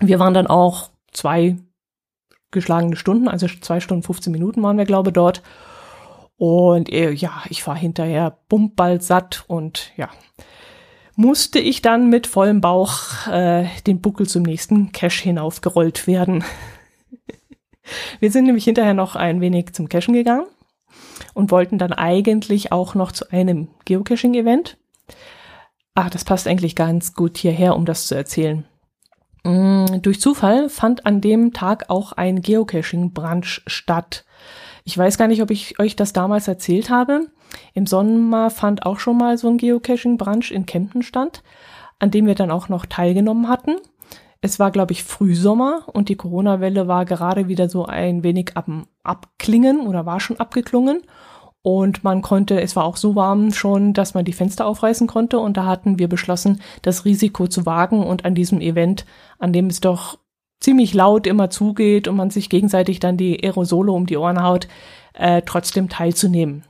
Wir 0.00 0.18
waren 0.18 0.34
dann 0.34 0.46
auch 0.46 0.90
zwei 1.12 1.56
geschlagene 2.50 2.96
Stunden, 2.96 3.28
also 3.28 3.46
zwei 3.46 3.80
Stunden 3.80 4.02
15 4.02 4.32
Minuten 4.32 4.62
waren 4.62 4.78
wir, 4.78 4.84
glaube 4.84 5.10
ich, 5.10 5.14
dort. 5.14 5.42
Und 6.36 6.92
äh, 6.92 7.10
ja, 7.10 7.42
ich 7.48 7.66
war 7.66 7.76
hinterher 7.76 8.38
bummbald 8.48 9.02
satt 9.02 9.44
und 9.46 9.92
ja, 9.96 10.10
musste 11.16 11.58
ich 11.58 11.82
dann 11.82 12.08
mit 12.08 12.26
vollem 12.26 12.60
Bauch 12.60 13.26
äh, 13.28 13.66
den 13.86 14.00
Buckel 14.00 14.28
zum 14.28 14.42
nächsten 14.42 14.92
Cache 14.92 15.24
hinaufgerollt 15.24 16.06
werden. 16.06 16.44
wir 18.20 18.30
sind 18.30 18.46
nämlich 18.46 18.64
hinterher 18.64 18.94
noch 18.94 19.16
ein 19.16 19.40
wenig 19.40 19.72
zum 19.72 19.88
Cachen 19.88 20.14
gegangen 20.14 20.46
und 21.34 21.50
wollten 21.50 21.78
dann 21.78 21.92
eigentlich 21.92 22.72
auch 22.72 22.94
noch 22.94 23.12
zu 23.12 23.30
einem 23.30 23.68
Geocaching-Event. 23.84 24.78
Ah, 25.94 26.08
das 26.08 26.24
passt 26.24 26.48
eigentlich 26.48 26.74
ganz 26.74 27.14
gut 27.14 27.36
hierher, 27.36 27.76
um 27.76 27.84
das 27.84 28.06
zu 28.06 28.14
erzählen. 28.14 28.64
Mm, 29.44 30.00
durch 30.00 30.20
Zufall 30.20 30.68
fand 30.68 31.04
an 31.04 31.20
dem 31.20 31.52
Tag 31.52 31.90
auch 31.90 32.12
ein 32.12 32.40
Geocaching-Brunch 32.40 33.62
statt. 33.66 34.24
Ich 34.84 34.96
weiß 34.96 35.18
gar 35.18 35.28
nicht, 35.28 35.42
ob 35.42 35.50
ich 35.50 35.78
euch 35.78 35.94
das 35.94 36.12
damals 36.12 36.48
erzählt 36.48 36.90
habe. 36.90 37.28
Im 37.74 37.86
Sommer 37.86 38.50
fand 38.50 38.86
auch 38.86 38.98
schon 38.98 39.18
mal 39.18 39.36
so 39.36 39.48
ein 39.48 39.58
Geocaching-Brunch 39.58 40.50
in 40.50 40.66
Kempten 40.66 41.02
statt, 41.02 41.42
an 41.98 42.10
dem 42.10 42.26
wir 42.26 42.34
dann 42.34 42.50
auch 42.50 42.68
noch 42.68 42.86
teilgenommen 42.86 43.48
hatten. 43.48 43.76
Es 44.40 44.58
war, 44.58 44.70
glaube 44.72 44.92
ich, 44.92 45.04
Frühsommer 45.04 45.84
und 45.92 46.08
die 46.08 46.16
Corona-Welle 46.16 46.88
war 46.88 47.04
gerade 47.04 47.46
wieder 47.46 47.68
so 47.68 47.86
ein 47.86 48.24
wenig 48.24 48.56
ab, 48.56 48.66
abklingen 49.04 49.86
oder 49.86 50.04
war 50.04 50.18
schon 50.18 50.40
abgeklungen. 50.40 51.02
Und 51.62 52.02
man 52.02 52.22
konnte, 52.22 52.60
es 52.60 52.74
war 52.74 52.84
auch 52.84 52.96
so 52.96 53.14
warm 53.14 53.52
schon, 53.52 53.92
dass 53.92 54.14
man 54.14 54.24
die 54.24 54.32
Fenster 54.32 54.66
aufreißen 54.66 55.06
konnte. 55.06 55.38
Und 55.38 55.56
da 55.56 55.66
hatten 55.66 55.98
wir 55.98 56.08
beschlossen, 56.08 56.60
das 56.82 57.04
Risiko 57.04 57.46
zu 57.46 57.66
wagen 57.66 58.02
und 58.04 58.24
an 58.24 58.34
diesem 58.34 58.60
Event, 58.60 59.06
an 59.38 59.52
dem 59.52 59.66
es 59.66 59.80
doch 59.80 60.18
ziemlich 60.60 60.94
laut 60.94 61.26
immer 61.26 61.50
zugeht 61.50 62.08
und 62.08 62.16
man 62.16 62.30
sich 62.30 62.48
gegenseitig 62.48 63.00
dann 63.00 63.16
die 63.16 63.42
Aerosole 63.44 63.92
um 63.92 64.06
die 64.06 64.16
Ohren 64.16 64.42
haut, 64.42 64.68
äh, 65.14 65.42
trotzdem 65.42 65.88
teilzunehmen. 65.88 66.64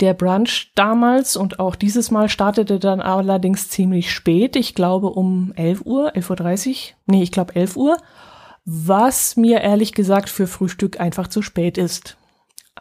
Der 0.00 0.14
Brunch 0.14 0.72
damals 0.74 1.36
und 1.36 1.60
auch 1.60 1.74
dieses 1.74 2.10
Mal 2.10 2.30
startete 2.30 2.78
dann 2.78 3.00
allerdings 3.00 3.68
ziemlich 3.68 4.10
spät. 4.10 4.56
Ich 4.56 4.74
glaube 4.74 5.08
um 5.08 5.52
11 5.56 5.82
Uhr, 5.84 6.14
11.30 6.14 6.68
Uhr. 6.68 6.74
Nee, 7.06 7.22
ich 7.22 7.32
glaube 7.32 7.54
11 7.54 7.76
Uhr. 7.76 7.96
Was 8.64 9.36
mir 9.36 9.60
ehrlich 9.60 9.92
gesagt 9.92 10.30
für 10.30 10.46
Frühstück 10.46 11.00
einfach 11.00 11.28
zu 11.28 11.42
spät 11.42 11.76
ist. 11.76 12.16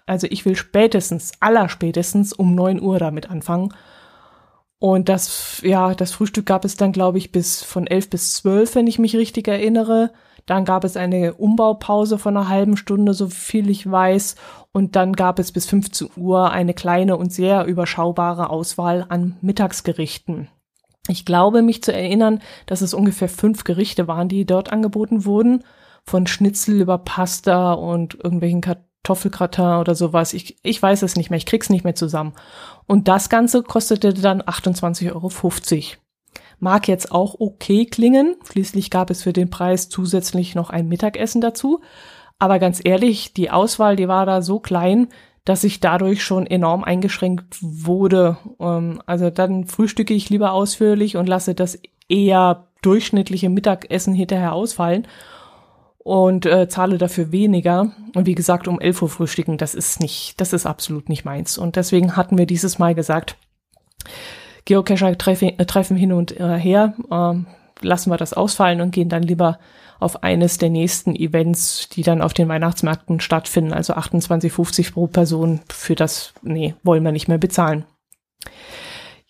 Also 0.06 0.28
ich 0.30 0.46
will 0.46 0.56
spätestens, 0.56 1.32
allerspätestens 1.40 2.34
um 2.34 2.56
9 2.56 2.82
Uhr 2.82 3.00
damit 3.00 3.30
anfangen. 3.30 3.74
Und 4.80 5.10
das, 5.10 5.62
ja, 5.62 5.94
das 5.94 6.14
Frühstück 6.14 6.46
gab 6.46 6.64
es 6.64 6.78
dann, 6.78 6.94
glaube 6.94 7.18
ich, 7.18 7.32
bis 7.32 7.64
von 7.64 7.86
11 7.86 8.10
bis 8.10 8.34
12, 8.36 8.76
wenn 8.76 8.88
ich 8.88 8.98
mich 8.98 9.16
richtig 9.16 9.48
erinnere. 9.48 10.12
Dann 10.46 10.64
gab 10.66 10.84
es 10.86 10.96
eine 10.96 11.34
Umbaupause 11.34 12.18
von 12.18 12.36
einer 12.36 12.50
halben 12.50 12.78
Stunde, 12.78 13.14
so 13.14 13.28
viel 13.28 13.70
ich 13.70 13.90
weiß. 13.90 14.36
Und 14.72 14.96
dann 14.96 15.14
gab 15.14 15.38
es 15.38 15.52
bis 15.52 15.66
15 15.66 16.10
Uhr 16.16 16.52
eine 16.52 16.74
kleine 16.74 17.18
und 17.18 17.34
sehr 17.34 17.66
überschaubare 17.66 18.50
Auswahl 18.50 19.06
an 19.10 19.38
Mittagsgerichten. 19.42 20.48
Ich 21.10 21.26
glaube, 21.26 21.62
mich 21.62 21.84
zu 21.84 21.92
erinnern, 21.92 22.42
dass 22.66 22.82
es 22.82 22.94
ungefähr 22.94 23.30
fünf 23.30 23.64
Gerichte 23.64 24.08
waren, 24.08 24.30
die 24.30 24.46
dort 24.46 24.72
angeboten 24.72 25.26
wurden. 25.26 25.64
Von 26.06 26.26
Schnitzel 26.26 26.80
über 26.80 27.00
Pasta 27.00 27.74
und 27.74 28.16
irgendwelchen 28.16 28.62
Kartoffelgratin 29.04 29.80
oder 29.80 29.96
sowas. 29.96 30.34
Ich, 30.34 30.58
ich 30.64 30.82
weiß 30.82 31.02
es 31.02 31.16
nicht 31.16 31.30
mehr, 31.30 31.38
ich 31.38 31.46
krieg's 31.46 31.70
nicht 31.70 31.84
mehr 31.84 31.96
zusammen. 31.96 32.34
Und 32.86 33.08
das 33.08 33.30
Ganze 33.30 33.64
kostete 33.64 34.14
dann 34.14 34.42
28,50 34.42 35.14
Euro. 35.14 35.32
Mag 36.60 36.88
jetzt 36.88 37.12
auch 37.12 37.36
okay 37.40 37.86
klingen. 37.86 38.36
Schließlich 38.50 38.90
gab 38.90 39.10
es 39.10 39.24
für 39.24 39.34
den 39.34 39.50
Preis 39.50 39.90
zusätzlich 39.90 40.56
noch 40.56 40.70
ein 40.70 40.88
Mittagessen 40.88 41.42
dazu. 41.42 41.82
Aber 42.38 42.60
ganz 42.60 42.82
ehrlich, 42.84 43.34
die 43.34 43.52
Auswahl, 43.52 43.96
die 43.96 44.08
war 44.08 44.26
da 44.26 44.42
so 44.42 44.60
klein, 44.60 45.08
dass 45.46 45.64
ich 45.64 45.80
dadurch 45.80 46.24
schon 46.24 46.46
enorm 46.46 46.84
eingeschränkt 46.84 47.58
wurde. 47.62 48.38
Ähm, 48.60 49.02
also 49.06 49.30
dann 49.30 49.66
frühstücke 49.66 50.14
ich 50.14 50.30
lieber 50.30 50.52
ausführlich 50.52 51.18
und 51.18 51.28
lasse 51.28 51.56
das 51.56 51.80
eher 52.08 52.68
durchschnittliche 52.82 53.50
Mittagessen 53.50 54.14
hinterher 54.14 54.54
ausfallen 54.54 55.08
und 56.04 56.46
äh, 56.46 56.68
zahle 56.68 56.98
dafür 56.98 57.32
weniger. 57.32 57.92
Und 58.16 58.26
wie 58.26 58.36
gesagt, 58.36 58.68
um 58.68 58.80
11 58.80 59.02
Uhr 59.02 59.10
frühstücken, 59.10 59.58
das 59.58 59.76
ist 59.76 60.00
nicht, 60.00 60.40
das 60.42 60.54
ist 60.54 60.66
absolut 60.66 61.10
nicht 61.10 61.26
meins. 61.26 61.58
Und 61.58 61.76
deswegen 61.76 62.16
hatten 62.16 62.38
wir 62.38 62.46
dieses 62.46 62.80
Mal 62.80 62.96
gesagt, 62.96 63.36
Geocacher 64.66 65.18
treffen, 65.18 65.58
äh, 65.60 65.66
treffen 65.66 65.98
hin 65.98 66.14
und 66.14 66.40
äh, 66.40 66.58
her, 66.58 66.94
äh, 67.12 67.86
lassen 67.86 68.12
wir 68.12 68.18
das 68.18 68.34
ausfallen 68.34 68.82
und 68.82 68.92
gehen 68.92 69.10
dann 69.10 69.24
lieber 69.24 69.60
auf 70.00 70.24
eines 70.24 70.58
der 70.58 70.70
nächsten 70.70 71.16
Events, 71.16 71.90
die 71.90 72.04
dann 72.04 72.22
auf 72.22 72.34
den 72.34 72.48
Weihnachtsmärkten 72.48 73.20
stattfinden, 73.20 73.74
also 73.74 73.94
28,50 73.94 74.94
pro 74.94 75.08
Person. 75.08 75.60
Für 75.70 75.96
das, 75.96 76.34
nee, 76.42 76.76
wollen 76.84 77.04
wir 77.04 77.12
nicht 77.12 77.28
mehr 77.28 77.38
bezahlen. 77.38 77.86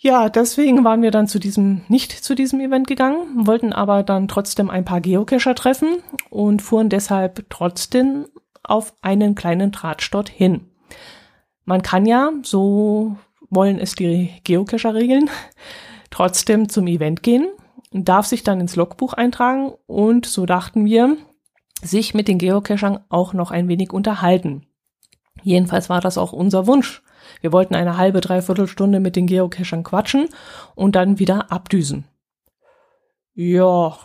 Ja, 0.02 0.30
deswegen 0.30 0.86
waren 0.86 1.02
wir 1.02 1.12
dann 1.12 1.28
zu 1.28 1.40
diesem, 1.40 1.82
nicht 1.90 2.14
zu 2.14 2.34
diesem 2.34 2.62
Event 2.62 2.88
gegangen, 2.88 3.46
wollten 3.46 3.74
aber 3.74 4.02
dann 4.02 4.30
trotzdem 4.30 4.70
ein 4.70 4.86
paar 4.86 5.02
Geocacher 5.02 5.56
treffen 5.56 5.98
und 6.30 6.62
fuhren 6.62 6.88
deshalb 6.88 7.50
trotzdem 7.50 8.26
auf 8.64 8.94
einen 9.02 9.36
kleinen 9.36 9.74
Draht 9.74 10.30
hin. 10.30 10.62
Man 11.66 11.82
kann 11.82 12.06
ja, 12.06 12.32
so 12.44 13.18
wollen 13.50 13.78
es 13.78 13.94
die 13.94 14.32
Geocacher-Regeln, 14.46 15.30
trotzdem 16.12 16.70
zum 16.70 16.88
Event 16.88 17.22
gehen, 17.22 17.50
darf 17.92 18.26
sich 18.26 18.44
dann 18.44 18.62
ins 18.62 18.78
Logbuch 18.78 19.12
eintragen 19.12 19.74
und 19.86 20.26
so 20.26 20.46
dachten 20.46 20.86
wir, 20.86 21.18
sich 21.82 22.14
mit 22.14 22.30
den 22.30 22.38
Geocachern 22.38 23.00
auch 23.10 23.34
noch 23.34 23.52
ein 23.52 23.68
wenig 23.68 23.92
unterhalten. 23.92 24.66
Jedenfalls 25.44 25.90
war 25.90 26.00
das 26.00 26.18
auch 26.18 26.32
unser 26.32 26.68
Wunsch. 26.68 27.04
Wir 27.42 27.52
wollten 27.52 27.76
eine 27.76 27.98
halbe, 27.98 28.22
dreiviertel 28.22 28.68
Stunde 28.68 29.00
mit 29.00 29.16
den 29.16 29.28
Geocachern 29.28 29.84
quatschen 29.84 30.28
und 30.76 30.96
dann 30.96 31.20
wieder 31.20 31.52
abdüsen. 31.52 32.06
Ja, 33.34 33.98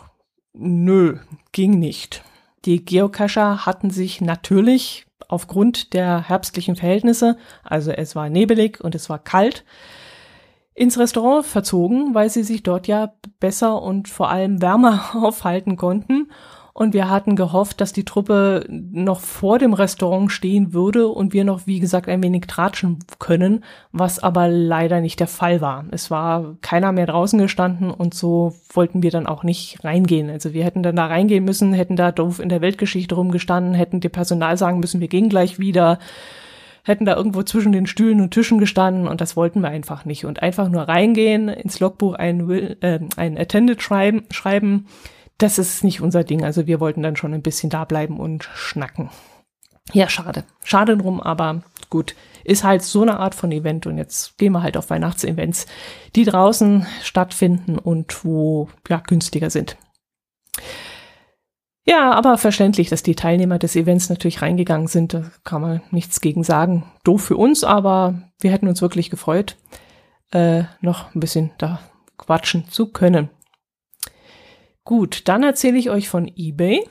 nö, 0.53 1.17
ging 1.51 1.79
nicht. 1.79 2.23
Die 2.65 2.83
Geocacher 2.83 3.65
hatten 3.65 3.89
sich 3.89 4.21
natürlich 4.21 5.05
aufgrund 5.27 5.93
der 5.93 6.27
herbstlichen 6.27 6.75
Verhältnisse, 6.75 7.37
also 7.63 7.91
es 7.91 8.15
war 8.15 8.29
nebelig 8.29 8.81
und 8.81 8.95
es 8.95 9.09
war 9.09 9.19
kalt, 9.19 9.65
ins 10.73 10.99
Restaurant 10.99 11.45
verzogen, 11.45 12.13
weil 12.13 12.29
sie 12.29 12.43
sich 12.43 12.63
dort 12.63 12.87
ja 12.87 13.13
besser 13.39 13.81
und 13.81 14.09
vor 14.09 14.29
allem 14.29 14.61
wärmer 14.61 15.11
aufhalten 15.15 15.77
konnten 15.77 16.29
und 16.77 16.93
wir 16.93 17.09
hatten 17.09 17.37
gehofft, 17.37 17.79
dass 17.79 17.93
die 17.93 18.03
Truppe 18.03 18.65
noch 18.69 19.21
vor 19.21 19.59
dem 19.59 19.73
Restaurant 19.73 20.29
stehen 20.29 20.73
würde 20.73 21.07
und 21.07 21.31
wir 21.31 21.45
noch, 21.45 21.67
wie 21.67 21.79
gesagt, 21.79 22.09
ein 22.09 22.21
wenig 22.21 22.47
tratschen 22.47 22.99
können, 23.17 23.63
was 23.93 24.21
aber 24.21 24.49
leider 24.49 24.99
nicht 24.99 25.21
der 25.21 25.27
Fall 25.27 25.61
war. 25.61 25.85
Es 25.91 26.11
war 26.11 26.57
keiner 26.59 26.91
mehr 26.91 27.05
draußen 27.05 27.39
gestanden 27.39 27.91
und 27.91 28.13
so 28.13 28.55
wollten 28.73 29.03
wir 29.03 29.09
dann 29.09 29.25
auch 29.25 29.43
nicht 29.43 29.85
reingehen. 29.85 30.29
Also 30.29 30.51
wir 30.53 30.65
hätten 30.65 30.83
dann 30.83 30.97
da 30.97 31.05
reingehen 31.05 31.45
müssen, 31.45 31.71
hätten 31.71 31.95
da 31.95 32.11
doof 32.11 32.41
in 32.41 32.49
der 32.49 32.59
Weltgeschichte 32.59 33.15
rumgestanden, 33.15 33.73
hätten 33.73 34.01
dem 34.01 34.11
Personal 34.11 34.57
sagen 34.57 34.81
müssen, 34.81 34.99
wir 34.99 35.07
gehen 35.07 35.29
gleich 35.29 35.59
wieder 35.59 35.97
hätten 36.83 37.05
da 37.05 37.15
irgendwo 37.15 37.41
zwischen 37.41 37.71
den 37.71 37.87
Stühlen 37.87 38.21
und 38.21 38.29
Tischen 38.29 38.59
gestanden 38.59 39.07
und 39.07 39.19
das 39.19 39.35
wollten 39.35 39.61
wir 39.61 39.69
einfach 39.69 40.05
nicht. 40.05 40.25
Und 40.25 40.43
einfach 40.43 40.69
nur 40.69 40.83
reingehen, 40.83 41.49
ins 41.49 41.79
Logbuch 41.79 42.13
ein, 42.13 42.47
äh, 42.81 42.99
ein 43.15 43.39
Attended 43.39 43.81
schreiben, 43.81 44.25
schreiben 44.29 44.85
das 45.37 45.57
ist 45.57 45.83
nicht 45.83 46.01
unser 46.01 46.23
Ding. 46.23 46.43
Also 46.43 46.67
wir 46.67 46.79
wollten 46.79 47.03
dann 47.03 47.15
schon 47.15 47.33
ein 47.33 47.41
bisschen 47.41 47.69
da 47.69 47.85
bleiben 47.85 48.19
und 48.19 48.43
schnacken. 48.53 49.09
Ja, 49.93 50.09
schade. 50.09 50.43
Schade 50.63 50.97
drum, 50.97 51.21
aber 51.21 51.61
gut. 51.89 52.15
Ist 52.43 52.63
halt 52.63 52.83
so 52.83 53.01
eine 53.01 53.19
Art 53.19 53.33
von 53.33 53.51
Event 53.51 53.87
und 53.87 53.97
jetzt 53.97 54.37
gehen 54.37 54.53
wir 54.53 54.61
halt 54.61 54.77
auf 54.77 54.89
Weihnachtsevents, 54.89 55.65
die 56.15 56.25
draußen 56.25 56.85
stattfinden 57.01 57.77
und 57.77 58.23
wo 58.23 58.69
ja 58.87 58.97
günstiger 58.97 59.49
sind. 59.49 59.77
Ja, 61.87 62.13
aber 62.13 62.37
verständlich, 62.37 62.89
dass 62.89 63.03
die 63.03 63.15
Teilnehmer 63.15 63.59
des 63.59 63.75
Events 63.75 64.09
natürlich 64.09 64.41
reingegangen 64.41 64.87
sind. 64.87 65.13
Da 65.13 65.23
kann 65.43 65.61
man 65.61 65.81
nichts 65.91 66.19
gegen 66.19 66.43
sagen. 66.43 66.83
Doof 67.03 67.23
für 67.23 67.37
uns, 67.37 67.63
aber 67.63 68.15
wir 68.39 68.51
hätten 68.51 68.67
uns 68.67 68.81
wirklich 68.81 69.11
gefreut, 69.11 69.55
äh, 70.31 70.63
noch 70.81 71.13
ein 71.13 71.19
bisschen 71.19 71.51
da 71.59 71.79
quatschen 72.17 72.67
zu 72.69 72.87
können. 72.87 73.29
Gut, 74.85 75.27
dann 75.27 75.41
erzähle 75.41 75.79
ich 75.79 75.89
euch 75.89 76.07
von 76.07 76.31
eBay. 76.35 76.87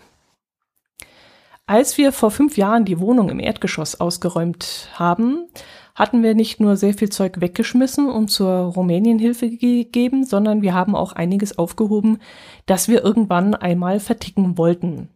Als 1.65 1.97
wir 1.97 2.11
vor 2.11 2.33
fünf 2.33 2.57
Jahren 2.57 2.85
die 2.85 2.99
Wohnung 2.99 3.31
im 3.31 3.39
Erdgeschoss 3.39 4.01
ausgeräumt 4.01 4.91
haben, 4.95 5.47
hatten 5.95 6.25
wir 6.25 6.35
nicht 6.35 6.59
nur 6.59 6.77
sehr 6.77 6.93
viel 6.93 7.09
Zeug 7.11 7.41
weggeschmissen 7.41 8.11
und 8.11 8.33
zur 8.33 8.49
Rumänienhilfe 8.49 9.49
gegeben, 9.49 10.25
sondern 10.25 10.61
wir 10.61 10.75
haben 10.75 10.97
auch 10.97 11.13
einiges 11.13 11.57
aufgehoben, 11.57 12.19
das 12.67 12.89
wir 12.89 13.05
irgendwann 13.05 13.55
einmal 13.55 14.01
verticken 14.01 14.59
wollten. 14.59 15.09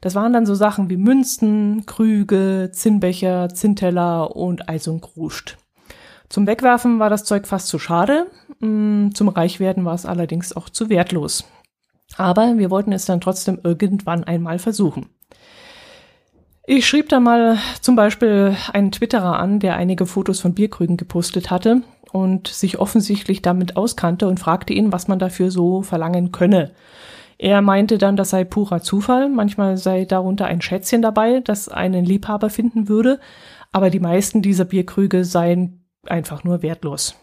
Das 0.00 0.14
waren 0.14 0.32
dann 0.32 0.46
so 0.46 0.54
Sachen 0.54 0.88
wie 0.88 0.96
Münzen, 0.96 1.84
Krüge, 1.84 2.70
Zinnbecher, 2.72 3.50
Zinnteller 3.50 4.34
und 4.34 4.70
Eis 4.70 4.88
und 4.88 5.02
Kruscht. 5.02 5.58
Zum 6.30 6.46
Wegwerfen 6.46 6.98
war 6.98 7.10
das 7.10 7.24
Zeug 7.24 7.46
fast 7.46 7.68
zu 7.68 7.78
schade, 7.78 8.26
mm, 8.60 9.10
zum 9.10 9.28
Reichwerden 9.28 9.84
war 9.84 9.94
es 9.94 10.06
allerdings 10.06 10.56
auch 10.56 10.70
zu 10.70 10.88
wertlos. 10.88 11.44
Aber 12.16 12.58
wir 12.58 12.70
wollten 12.70 12.92
es 12.92 13.04
dann 13.04 13.20
trotzdem 13.20 13.58
irgendwann 13.62 14.24
einmal 14.24 14.58
versuchen. 14.58 15.06
Ich 16.64 16.86
schrieb 16.86 17.08
da 17.08 17.18
mal 17.18 17.58
zum 17.80 17.96
Beispiel 17.96 18.56
einen 18.72 18.92
Twitterer 18.92 19.38
an, 19.38 19.58
der 19.58 19.76
einige 19.76 20.06
Fotos 20.06 20.40
von 20.40 20.54
Bierkrügen 20.54 20.96
gepostet 20.96 21.50
hatte 21.50 21.82
und 22.12 22.46
sich 22.46 22.78
offensichtlich 22.78 23.42
damit 23.42 23.76
auskannte 23.76 24.28
und 24.28 24.38
fragte 24.38 24.72
ihn, 24.72 24.92
was 24.92 25.08
man 25.08 25.18
dafür 25.18 25.50
so 25.50 25.82
verlangen 25.82 26.30
könne. 26.30 26.72
Er 27.38 27.62
meinte 27.62 27.98
dann, 27.98 28.16
das 28.16 28.30
sei 28.30 28.44
purer 28.44 28.82
Zufall, 28.82 29.28
manchmal 29.28 29.76
sei 29.76 30.04
darunter 30.04 30.46
ein 30.46 30.60
Schätzchen 30.60 31.02
dabei, 31.02 31.40
das 31.40 31.68
einen 31.68 32.04
Liebhaber 32.04 32.50
finden 32.50 32.88
würde, 32.88 33.18
aber 33.72 33.90
die 33.90 33.98
meisten 33.98 34.42
dieser 34.42 34.64
Bierkrüge 34.64 35.24
seien 35.24 35.84
einfach 36.06 36.44
nur 36.44 36.62
wertlos. 36.62 37.16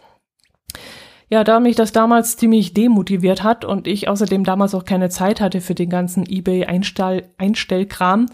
Ja, 1.32 1.44
da 1.44 1.60
mich 1.60 1.76
das 1.76 1.92
damals 1.92 2.38
ziemlich 2.38 2.74
demotiviert 2.74 3.44
hat 3.44 3.64
und 3.64 3.86
ich 3.86 4.08
außerdem 4.08 4.44
damals 4.44 4.74
auch 4.74 4.84
keine 4.84 5.10
Zeit 5.10 5.42
hatte 5.42 5.62
für 5.62 5.76
den 5.76 5.92
ganzen 5.92 6.26
eBay-Einstellkram, 6.28 8.26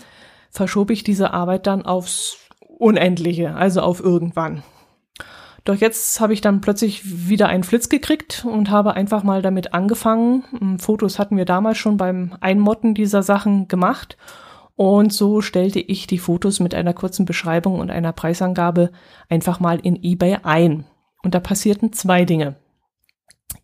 verschob 0.50 0.92
ich 0.92 1.04
diese 1.04 1.34
Arbeit 1.34 1.68
dann 1.68 1.86
aufs 1.86 2.38
Unendliche, 2.62 3.54
also 3.56 3.82
auf 3.82 4.00
irgendwann. 4.00 4.64
Doch 5.66 5.76
jetzt 5.76 6.22
habe 6.22 6.32
ich 6.34 6.40
dann 6.42 6.62
plötzlich 6.62 7.28
wieder 7.28 7.48
einen 7.48 7.64
Flitz 7.64 7.90
gekriegt 7.90 8.46
und 8.48 8.70
habe 8.70 8.94
einfach 8.94 9.24
mal 9.24 9.42
damit 9.42 9.74
angefangen. 9.74 10.46
Hm, 10.58 10.80
Fotos 10.80 11.20
hatten 11.20 11.36
wir 11.38 11.46
damals 11.46 11.78
schon 11.80 11.98
beim 11.98 12.38
Einmotten 12.40 12.94
dieser 12.94 13.24
Sachen 13.24 13.68
gemacht. 13.68 14.16
Und 14.76 15.12
so 15.12 15.42
stellte 15.42 15.80
ich 15.80 16.06
die 16.06 16.20
Fotos 16.20 16.60
mit 16.60 16.76
einer 16.76 16.94
kurzen 16.94 17.26
Beschreibung 17.26 17.80
und 17.80 17.90
einer 17.90 18.14
Preisangabe 18.14 18.92
einfach 19.28 19.60
mal 19.60 19.80
in 19.80 20.02
eBay 20.02 20.38
ein. 20.44 20.86
Und 21.24 21.34
da 21.34 21.40
passierten 21.40 21.92
zwei 21.94 22.26
Dinge. 22.26 22.56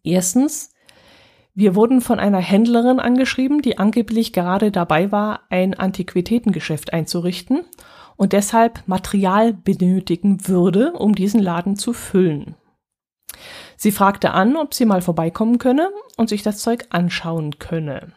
Erstens, 0.04 0.74
wir 1.54 1.76
wurden 1.76 2.02
von 2.02 2.20
einer 2.20 2.40
Händlerin 2.40 3.00
angeschrieben, 3.00 3.62
die 3.62 3.78
angeblich 3.78 4.34
gerade 4.34 4.72
dabei 4.72 5.12
war, 5.12 5.42
ein 5.50 5.74
Antiquitätengeschäft 5.74 6.94
einzurichten 6.94 7.66
und 8.16 8.34
deshalb 8.34 8.88
Material 8.88 9.54
benötigen 9.54 10.48
würde, 10.48 10.94
um 10.94 11.14
diesen 11.14 11.42
Laden 11.42 11.76
zu 11.76 11.94
füllen. 11.94 12.56
Sie 13.76 13.92
fragte 13.92 14.32
an, 14.32 14.56
ob 14.56 14.74
sie 14.74 14.86
mal 14.86 15.02
vorbeikommen 15.02 15.58
könne 15.58 15.90
und 16.18 16.30
sich 16.30 16.44
das 16.44 16.60
Zeug 16.60 16.86
anschauen 16.90 17.58
könne. 17.60 18.14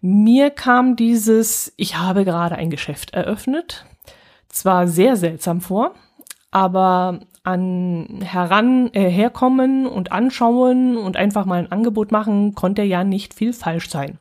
Mir 0.00 0.50
kam 0.50 0.96
dieses 0.96 1.72
Ich 1.76 1.96
habe 1.96 2.24
gerade 2.24 2.56
ein 2.56 2.70
Geschäft 2.70 3.14
eröffnet 3.14 3.84
zwar 4.48 4.88
sehr 4.88 5.16
seltsam 5.16 5.60
vor, 5.60 5.94
aber 6.50 7.20
an 7.48 8.20
heran 8.22 8.90
äh, 8.92 9.08
herkommen 9.08 9.86
und 9.86 10.12
anschauen 10.12 10.98
und 10.98 11.16
einfach 11.16 11.46
mal 11.46 11.58
ein 11.58 11.72
Angebot 11.72 12.12
machen, 12.12 12.54
konnte 12.54 12.82
ja 12.82 13.04
nicht 13.04 13.32
viel 13.32 13.54
falsch 13.54 13.88
sein. 13.88 14.18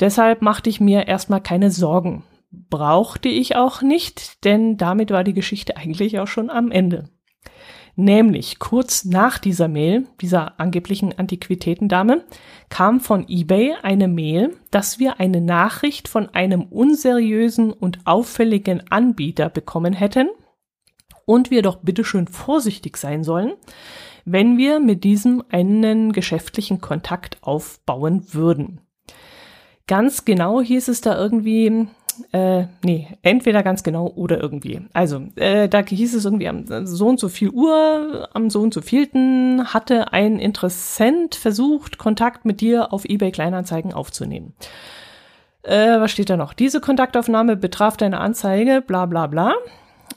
Deshalb 0.00 0.42
machte 0.42 0.68
ich 0.68 0.80
mir 0.80 1.06
erstmal 1.06 1.40
keine 1.40 1.70
Sorgen. 1.70 2.24
Brauchte 2.50 3.28
ich 3.28 3.54
auch 3.54 3.82
nicht, 3.82 4.44
denn 4.44 4.76
damit 4.76 5.12
war 5.12 5.22
die 5.22 5.32
Geschichte 5.32 5.76
eigentlich 5.76 6.18
auch 6.18 6.26
schon 6.26 6.50
am 6.50 6.72
Ende. 6.72 7.08
Nämlich 7.96 8.58
kurz 8.58 9.04
nach 9.04 9.38
dieser 9.38 9.68
Mail, 9.68 10.08
dieser 10.20 10.58
angeblichen 10.58 11.16
Antiquitätendame, 11.16 12.24
kam 12.68 12.98
von 12.98 13.26
eBay 13.28 13.74
eine 13.82 14.08
Mail, 14.08 14.56
dass 14.72 14.98
wir 14.98 15.20
eine 15.20 15.40
Nachricht 15.40 16.08
von 16.08 16.28
einem 16.30 16.62
unseriösen 16.62 17.72
und 17.72 18.00
auffälligen 18.04 18.82
Anbieter 18.90 19.48
bekommen 19.48 19.92
hätten, 19.92 20.28
und 21.26 21.50
wir 21.50 21.62
doch 21.62 21.76
bitteschön 21.76 22.26
vorsichtig 22.26 22.96
sein 22.96 23.24
sollen, 23.24 23.52
wenn 24.24 24.56
wir 24.56 24.80
mit 24.80 25.04
diesem 25.04 25.44
einen 25.50 26.12
geschäftlichen 26.12 26.80
Kontakt 26.80 27.38
aufbauen 27.42 28.26
würden. 28.32 28.80
Ganz 29.86 30.24
genau 30.24 30.62
hieß 30.62 30.88
es 30.88 31.02
da 31.02 31.18
irgendwie, 31.18 31.88
äh, 32.32 32.64
nee, 32.82 33.08
entweder 33.22 33.62
ganz 33.62 33.82
genau 33.82 34.06
oder 34.06 34.40
irgendwie. 34.40 34.80
Also, 34.94 35.26
äh, 35.36 35.68
da 35.68 35.80
hieß 35.84 36.14
es 36.14 36.24
irgendwie 36.24 36.48
am 36.48 36.86
so 36.86 37.06
und 37.06 37.20
so 37.20 37.28
viel 37.28 37.50
Uhr, 37.50 38.28
am 38.32 38.48
so 38.48 38.62
und 38.62 38.72
so 38.72 38.80
vielten 38.80 39.74
hatte 39.74 40.12
ein 40.12 40.38
Interessent 40.38 41.34
versucht, 41.34 41.98
Kontakt 41.98 42.46
mit 42.46 42.62
dir 42.62 42.94
auf 42.94 43.04
eBay 43.04 43.30
Kleinanzeigen 43.30 43.92
aufzunehmen. 43.92 44.54
Äh, 45.62 46.00
was 46.00 46.12
steht 46.12 46.30
da 46.30 46.36
noch? 46.36 46.54
Diese 46.54 46.80
Kontaktaufnahme 46.80 47.56
betraf 47.56 47.96
deine 47.96 48.20
Anzeige, 48.20 48.82
bla 48.86 49.04
bla 49.06 49.26
bla. 49.26 49.52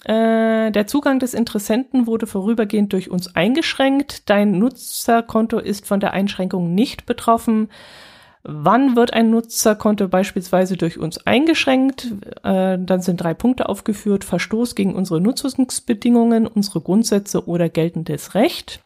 Äh, 0.07 0.71
der 0.71 0.87
Zugang 0.87 1.19
des 1.19 1.33
Interessenten 1.33 2.07
wurde 2.07 2.27
vorübergehend 2.27 2.93
durch 2.93 3.11
uns 3.11 3.35
eingeschränkt. 3.35 4.29
Dein 4.29 4.57
Nutzerkonto 4.57 5.59
ist 5.59 5.85
von 5.85 5.99
der 5.99 6.13
Einschränkung 6.13 6.73
nicht 6.73 7.05
betroffen. 7.05 7.69
Wann 8.43 8.95
wird 8.95 9.11
ein 9.11 9.29
Nutzerkonto 9.29 10.07
beispielsweise 10.07 10.77
durch 10.77 10.97
uns 10.97 11.27
eingeschränkt? 11.27 12.13
Äh, 12.43 12.77
dann 12.79 13.01
sind 13.01 13.17
drei 13.17 13.33
Punkte 13.33 13.67
aufgeführt. 13.67 14.23
Verstoß 14.23 14.75
gegen 14.75 14.95
unsere 14.95 15.19
Nutzungsbedingungen, 15.19 16.47
unsere 16.47 16.79
Grundsätze 16.79 17.45
oder 17.45 17.67
geltendes 17.67 18.33
Recht. 18.33 18.79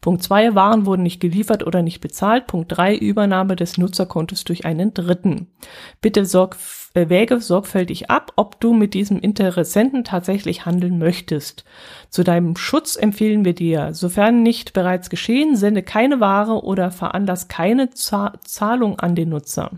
Punkt 0.00 0.22
zwei 0.22 0.54
Waren 0.54 0.86
wurden 0.86 1.02
nicht 1.02 1.20
geliefert 1.20 1.66
oder 1.66 1.82
nicht 1.82 2.00
bezahlt. 2.00 2.46
Punkt 2.46 2.76
drei 2.76 2.96
Übernahme 2.96 3.56
des 3.56 3.78
Nutzerkontos 3.78 4.44
durch 4.44 4.64
einen 4.64 4.94
Dritten. 4.94 5.48
Bitte 6.00 6.24
sorg, 6.26 6.56
äh, 6.94 7.08
wäge 7.08 7.40
sorgfältig 7.40 8.10
ab, 8.10 8.32
ob 8.36 8.60
du 8.60 8.72
mit 8.72 8.94
diesem 8.94 9.18
Interessenten 9.18 10.04
tatsächlich 10.04 10.66
handeln 10.66 10.98
möchtest. 10.98 11.64
Zu 12.08 12.24
deinem 12.24 12.56
Schutz 12.56 12.96
empfehlen 12.96 13.44
wir 13.44 13.54
dir, 13.54 13.94
sofern 13.94 14.42
nicht 14.42 14.72
bereits 14.72 15.10
geschehen, 15.10 15.56
sende 15.56 15.82
keine 15.82 16.20
Ware 16.20 16.64
oder 16.64 16.90
veranlass 16.90 17.48
keine 17.48 17.90
Zahlung 17.90 18.98
an 18.98 19.14
den 19.14 19.28
Nutzer. 19.28 19.70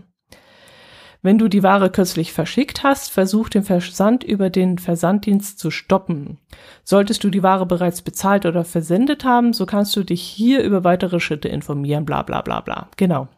Wenn 1.23 1.37
du 1.37 1.47
die 1.47 1.63
Ware 1.63 1.89
kürzlich 1.89 2.33
verschickt 2.33 2.83
hast, 2.83 3.09
versuch 3.09 3.47
den 3.47 3.63
Versand 3.63 4.25
über 4.25 4.49
den 4.49 4.77
Versanddienst 4.77 5.57
zu 5.57 5.71
stoppen. 5.71 6.37
Solltest 6.83 7.23
du 7.23 7.29
die 7.29 7.41
Ware 7.41 7.65
bereits 7.65 8.01
bezahlt 8.01 8.45
oder 8.45 8.65
versendet 8.65 9.23
haben, 9.23 9.53
so 9.53 9.65
kannst 9.65 9.95
du 9.95 10.03
dich 10.03 10.21
hier 10.21 10.61
über 10.63 10.83
weitere 10.83 11.21
Schritte 11.21 11.47
informieren, 11.47 12.03
bla 12.03 12.23
bla 12.23 12.41
bla 12.41 12.59
bla. 12.59 12.89
Genau. 12.97 13.29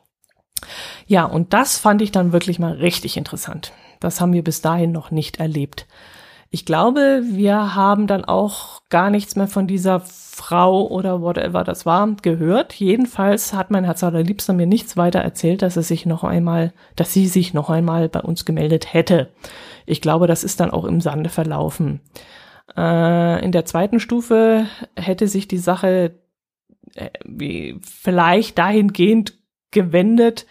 Ja, 1.06 1.26
und 1.26 1.54
das 1.54 1.78
fand 1.78 2.02
ich 2.02 2.12
dann 2.12 2.34
wirklich 2.34 2.58
mal 2.58 2.74
richtig 2.74 3.18
interessant. 3.18 3.72
Das 4.00 4.20
haben 4.20 4.34
wir 4.34 4.44
bis 4.44 4.62
dahin 4.62 4.92
noch 4.92 5.12
nicht 5.12 5.40
erlebt. 5.40 5.86
Ich 6.50 6.66
glaube, 6.66 7.22
wir 7.24 7.76
haben 7.76 8.08
dann 8.08 8.26
auch 8.26 8.82
gar 8.90 9.12
nichts 9.12 9.36
mehr 9.36 9.48
von 9.48 9.68
dieser 9.68 10.00
Frau 10.36 10.86
oder 10.88 11.22
whatever 11.22 11.64
das 11.64 11.86
war 11.86 12.14
gehört. 12.22 12.74
Jedenfalls 12.74 13.54
hat 13.54 13.72
mein 13.72 13.86
Herz 13.86 14.04
allerliebster 14.04 14.52
mir 14.52 14.68
nichts 14.68 14.98
weiter 14.98 15.20
erzählt, 15.20 15.62
dass 15.62 15.78
es 15.78 15.88
sich 15.88 16.06
noch 16.06 16.26
einmal, 16.26 16.74
dass 16.98 17.14
sie 17.14 17.28
sich 17.28 17.54
noch 17.54 17.70
einmal 17.70 18.10
bei 18.10 18.20
uns 18.20 18.44
gemeldet 18.44 18.94
hätte. 18.94 19.32
Ich 19.86 20.02
glaube, 20.02 20.28
das 20.28 20.44
ist 20.44 20.60
dann 20.60 20.72
auch 20.72 20.84
im 20.84 21.00
Sande 21.00 21.30
verlaufen. 21.30 22.02
Äh, 22.76 23.46
in 23.46 23.54
der 23.54 23.64
zweiten 23.64 24.02
Stufe 24.02 24.68
hätte 24.98 25.30
sich 25.30 25.48
die 25.48 25.58
Sache 25.58 26.20
äh, 26.96 27.74
vielleicht 27.82 28.58
dahingehend 28.58 29.40
gewendet, 29.72 30.46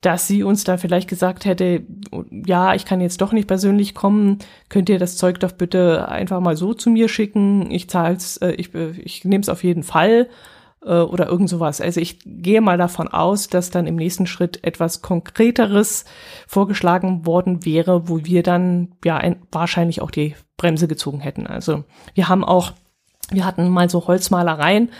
dass 0.00 0.26
sie 0.26 0.42
uns 0.42 0.64
da 0.64 0.78
vielleicht 0.78 1.08
gesagt 1.08 1.44
hätte, 1.44 1.82
ja, 2.30 2.74
ich 2.74 2.86
kann 2.86 3.00
jetzt 3.00 3.20
doch 3.20 3.32
nicht 3.32 3.48
persönlich 3.48 3.94
kommen, 3.94 4.38
könnt 4.68 4.88
ihr 4.88 4.98
das 4.98 5.16
Zeug 5.16 5.38
doch 5.40 5.52
bitte 5.52 6.08
einfach 6.08 6.40
mal 6.40 6.56
so 6.56 6.72
zu 6.72 6.88
mir 6.90 7.08
schicken, 7.08 7.70
ich 7.70 7.90
zahl's, 7.90 8.38
äh, 8.38 8.52
ich, 8.52 8.74
ich 8.74 9.24
nehme 9.24 9.42
es 9.42 9.50
auf 9.50 9.62
jeden 9.62 9.82
Fall 9.82 10.28
äh, 10.84 11.00
oder 11.00 11.28
irgend 11.28 11.50
sowas. 11.50 11.82
Also 11.82 12.00
ich 12.00 12.18
gehe 12.24 12.62
mal 12.62 12.78
davon 12.78 13.08
aus, 13.08 13.48
dass 13.48 13.70
dann 13.70 13.86
im 13.86 13.96
nächsten 13.96 14.26
Schritt 14.26 14.64
etwas 14.64 15.02
Konkreteres 15.02 16.06
vorgeschlagen 16.46 17.26
worden 17.26 17.64
wäre, 17.66 18.08
wo 18.08 18.24
wir 18.24 18.42
dann 18.42 18.92
ja 19.04 19.18
ein, 19.18 19.42
wahrscheinlich 19.52 20.00
auch 20.00 20.10
die 20.10 20.34
Bremse 20.56 20.88
gezogen 20.88 21.20
hätten. 21.20 21.46
Also 21.46 21.84
wir 22.14 22.28
haben 22.28 22.44
auch, 22.44 22.72
wir 23.30 23.44
hatten 23.44 23.68
mal 23.68 23.90
so 23.90 24.06
Holzmalereien, 24.06 24.90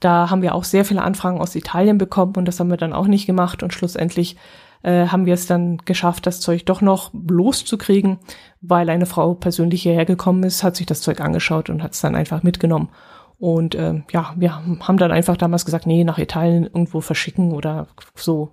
da 0.00 0.30
haben 0.30 0.42
wir 0.42 0.54
auch 0.54 0.64
sehr 0.64 0.84
viele 0.84 1.02
Anfragen 1.02 1.40
aus 1.40 1.54
Italien 1.54 1.98
bekommen 1.98 2.34
und 2.36 2.46
das 2.46 2.60
haben 2.60 2.70
wir 2.70 2.76
dann 2.76 2.92
auch 2.92 3.06
nicht 3.06 3.26
gemacht 3.26 3.62
und 3.62 3.72
schlussendlich 3.72 4.36
äh, 4.82 5.06
haben 5.06 5.26
wir 5.26 5.34
es 5.34 5.46
dann 5.46 5.78
geschafft, 5.78 6.26
das 6.26 6.40
Zeug 6.40 6.66
doch 6.66 6.80
noch 6.80 7.10
loszukriegen, 7.12 8.18
weil 8.60 8.90
eine 8.90 9.06
Frau 9.06 9.34
persönlich 9.34 9.82
hierher 9.82 10.04
gekommen 10.04 10.44
ist, 10.44 10.62
hat 10.62 10.76
sich 10.76 10.86
das 10.86 11.00
Zeug 11.00 11.20
angeschaut 11.20 11.70
und 11.70 11.82
hat 11.82 11.92
es 11.92 12.00
dann 12.00 12.14
einfach 12.14 12.42
mitgenommen. 12.42 12.90
Und 13.38 13.74
äh, 13.74 14.02
ja, 14.12 14.34
wir 14.36 14.54
haben 14.54 14.96
dann 14.96 15.10
einfach 15.10 15.36
damals 15.36 15.64
gesagt, 15.64 15.86
nee, 15.86 16.04
nach 16.04 16.18
Italien 16.18 16.64
irgendwo 16.64 17.00
verschicken 17.00 17.52
oder 17.52 17.88
so. 18.14 18.52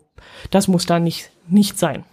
Das 0.50 0.68
muss 0.68 0.86
da 0.86 1.00
nicht, 1.00 1.32
nicht 1.48 1.78
sein. 1.78 2.04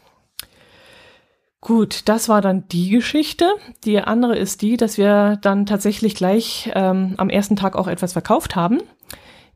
Gut, 1.60 2.08
das 2.08 2.28
war 2.28 2.40
dann 2.40 2.68
die 2.68 2.90
Geschichte. 2.90 3.50
Die 3.84 3.98
andere 3.98 4.36
ist 4.36 4.62
die, 4.62 4.76
dass 4.76 4.96
wir 4.96 5.38
dann 5.42 5.66
tatsächlich 5.66 6.14
gleich 6.14 6.70
ähm, 6.74 7.14
am 7.16 7.30
ersten 7.30 7.56
Tag 7.56 7.74
auch 7.74 7.88
etwas 7.88 8.12
verkauft 8.12 8.54
haben. 8.54 8.80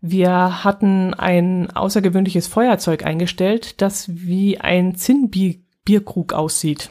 Wir 0.05 0.65
hatten 0.65 1.15
ein 1.15 1.71
außergewöhnliches 1.71 2.49
Feuerzeug 2.49 3.07
eingestellt, 3.07 3.81
das 3.81 4.11
wie 4.13 4.61
ein 4.61 4.97
Zinnbierkrug 4.97 6.33
aussieht. 6.33 6.91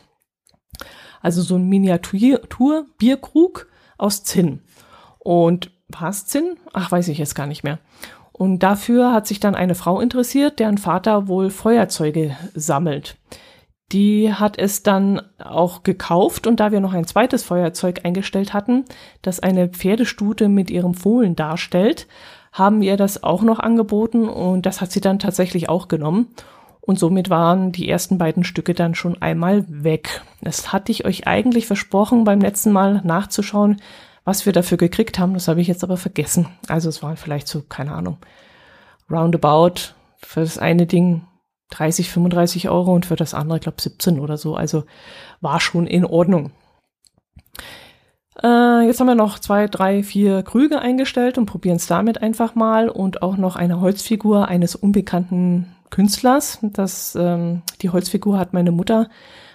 Also 1.19 1.41
so 1.41 1.57
ein 1.57 1.67
Miniatur-Bierkrug 1.67 3.67
aus 3.97 4.23
Zinn. 4.23 4.61
Und 5.19 5.71
war 5.89 6.07
es 6.07 6.25
Zinn? 6.25 6.55
Ach, 6.71 6.89
weiß 6.89 7.09
ich 7.09 7.17
jetzt 7.17 7.35
gar 7.35 7.47
nicht 7.47 7.63
mehr. 7.63 7.79
Und 8.31 8.59
dafür 8.59 9.11
hat 9.11 9.27
sich 9.27 9.41
dann 9.41 9.55
eine 9.55 9.75
Frau 9.75 9.99
interessiert, 9.99 10.59
deren 10.59 10.77
Vater 10.77 11.27
wohl 11.27 11.49
Feuerzeuge 11.49 12.37
sammelt. 12.55 13.17
Die 13.91 14.33
hat 14.33 14.57
es 14.57 14.83
dann 14.83 15.21
auch 15.37 15.83
gekauft 15.83 16.47
und 16.47 16.61
da 16.61 16.71
wir 16.71 16.79
noch 16.79 16.93
ein 16.93 17.05
zweites 17.05 17.43
Feuerzeug 17.43 18.05
eingestellt 18.05 18.53
hatten, 18.53 18.85
das 19.21 19.41
eine 19.41 19.67
Pferdestute 19.67 20.47
mit 20.47 20.71
ihrem 20.71 20.93
Fohlen 20.93 21.35
darstellt, 21.35 22.07
haben 22.51 22.81
wir 22.81 22.97
das 22.97 23.23
auch 23.23 23.41
noch 23.43 23.59
angeboten 23.59 24.27
und 24.27 24.65
das 24.65 24.81
hat 24.81 24.91
sie 24.91 25.01
dann 25.01 25.19
tatsächlich 25.19 25.69
auch 25.69 25.87
genommen. 25.87 26.27
Und 26.81 26.97
somit 26.97 27.29
waren 27.29 27.71
die 27.71 27.87
ersten 27.87 28.17
beiden 28.17 28.43
Stücke 28.43 28.73
dann 28.73 28.95
schon 28.95 29.21
einmal 29.21 29.65
weg. 29.67 30.23
Das 30.41 30.73
hatte 30.73 30.91
ich 30.91 31.05
euch 31.05 31.27
eigentlich 31.27 31.67
versprochen, 31.67 32.23
beim 32.23 32.41
letzten 32.41 32.71
Mal 32.71 33.01
nachzuschauen, 33.03 33.79
was 34.25 34.45
wir 34.45 34.53
dafür 34.53 34.77
gekriegt 34.77 35.19
haben. 35.19 35.35
Das 35.35 35.47
habe 35.47 35.61
ich 35.61 35.67
jetzt 35.67 35.83
aber 35.83 35.95
vergessen. 35.95 36.47
Also 36.67 36.89
es 36.89 37.03
waren 37.03 37.17
vielleicht 37.17 37.47
so, 37.47 37.61
keine 37.61 37.93
Ahnung, 37.93 38.17
roundabout 39.09 39.93
für 40.17 40.41
das 40.41 40.57
eine 40.57 40.87
Ding 40.87 41.21
30, 41.69 42.09
35 42.09 42.69
Euro 42.69 42.93
und 42.93 43.05
für 43.05 43.15
das 43.15 43.33
andere, 43.33 43.59
glaube 43.59 43.81
17 43.81 44.19
oder 44.19 44.37
so. 44.37 44.55
Also 44.55 44.83
war 45.39 45.59
schon 45.59 45.87
in 45.87 46.03
Ordnung. 46.03 46.51
Äh, 48.43 48.85
jetzt 48.85 48.99
haben 48.99 49.07
wir 49.07 49.15
noch 49.15 49.39
zwei, 49.39 49.67
drei, 49.67 50.03
vier 50.03 50.43
Krüge 50.43 50.79
eingestellt 50.79 51.37
und 51.37 51.45
probieren 51.45 51.75
es 51.75 51.87
damit 51.87 52.21
einfach 52.21 52.55
mal 52.55 52.89
und 52.89 53.21
auch 53.21 53.37
noch 53.37 53.55
eine 53.55 53.81
Holzfigur 53.81 54.47
eines 54.47 54.75
unbekannten 54.75 55.75
Künstlers. 55.89 56.59
Das, 56.61 57.15
ähm, 57.19 57.61
die 57.81 57.89
Holzfigur 57.89 58.39
hat 58.39 58.53
meine 58.53 58.71
Mutter 58.71 59.09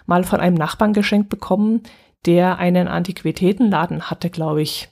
mal 0.07 0.25
von 0.25 0.41
einem 0.41 0.57
Nachbarn 0.57 0.93
geschenkt 0.93 1.29
bekommen, 1.29 1.83
der 2.27 2.59
einen 2.59 2.87
Antiquitätenladen 2.87 4.03
hatte, 4.11 4.31
glaube 4.31 4.63
ich. 4.63 4.89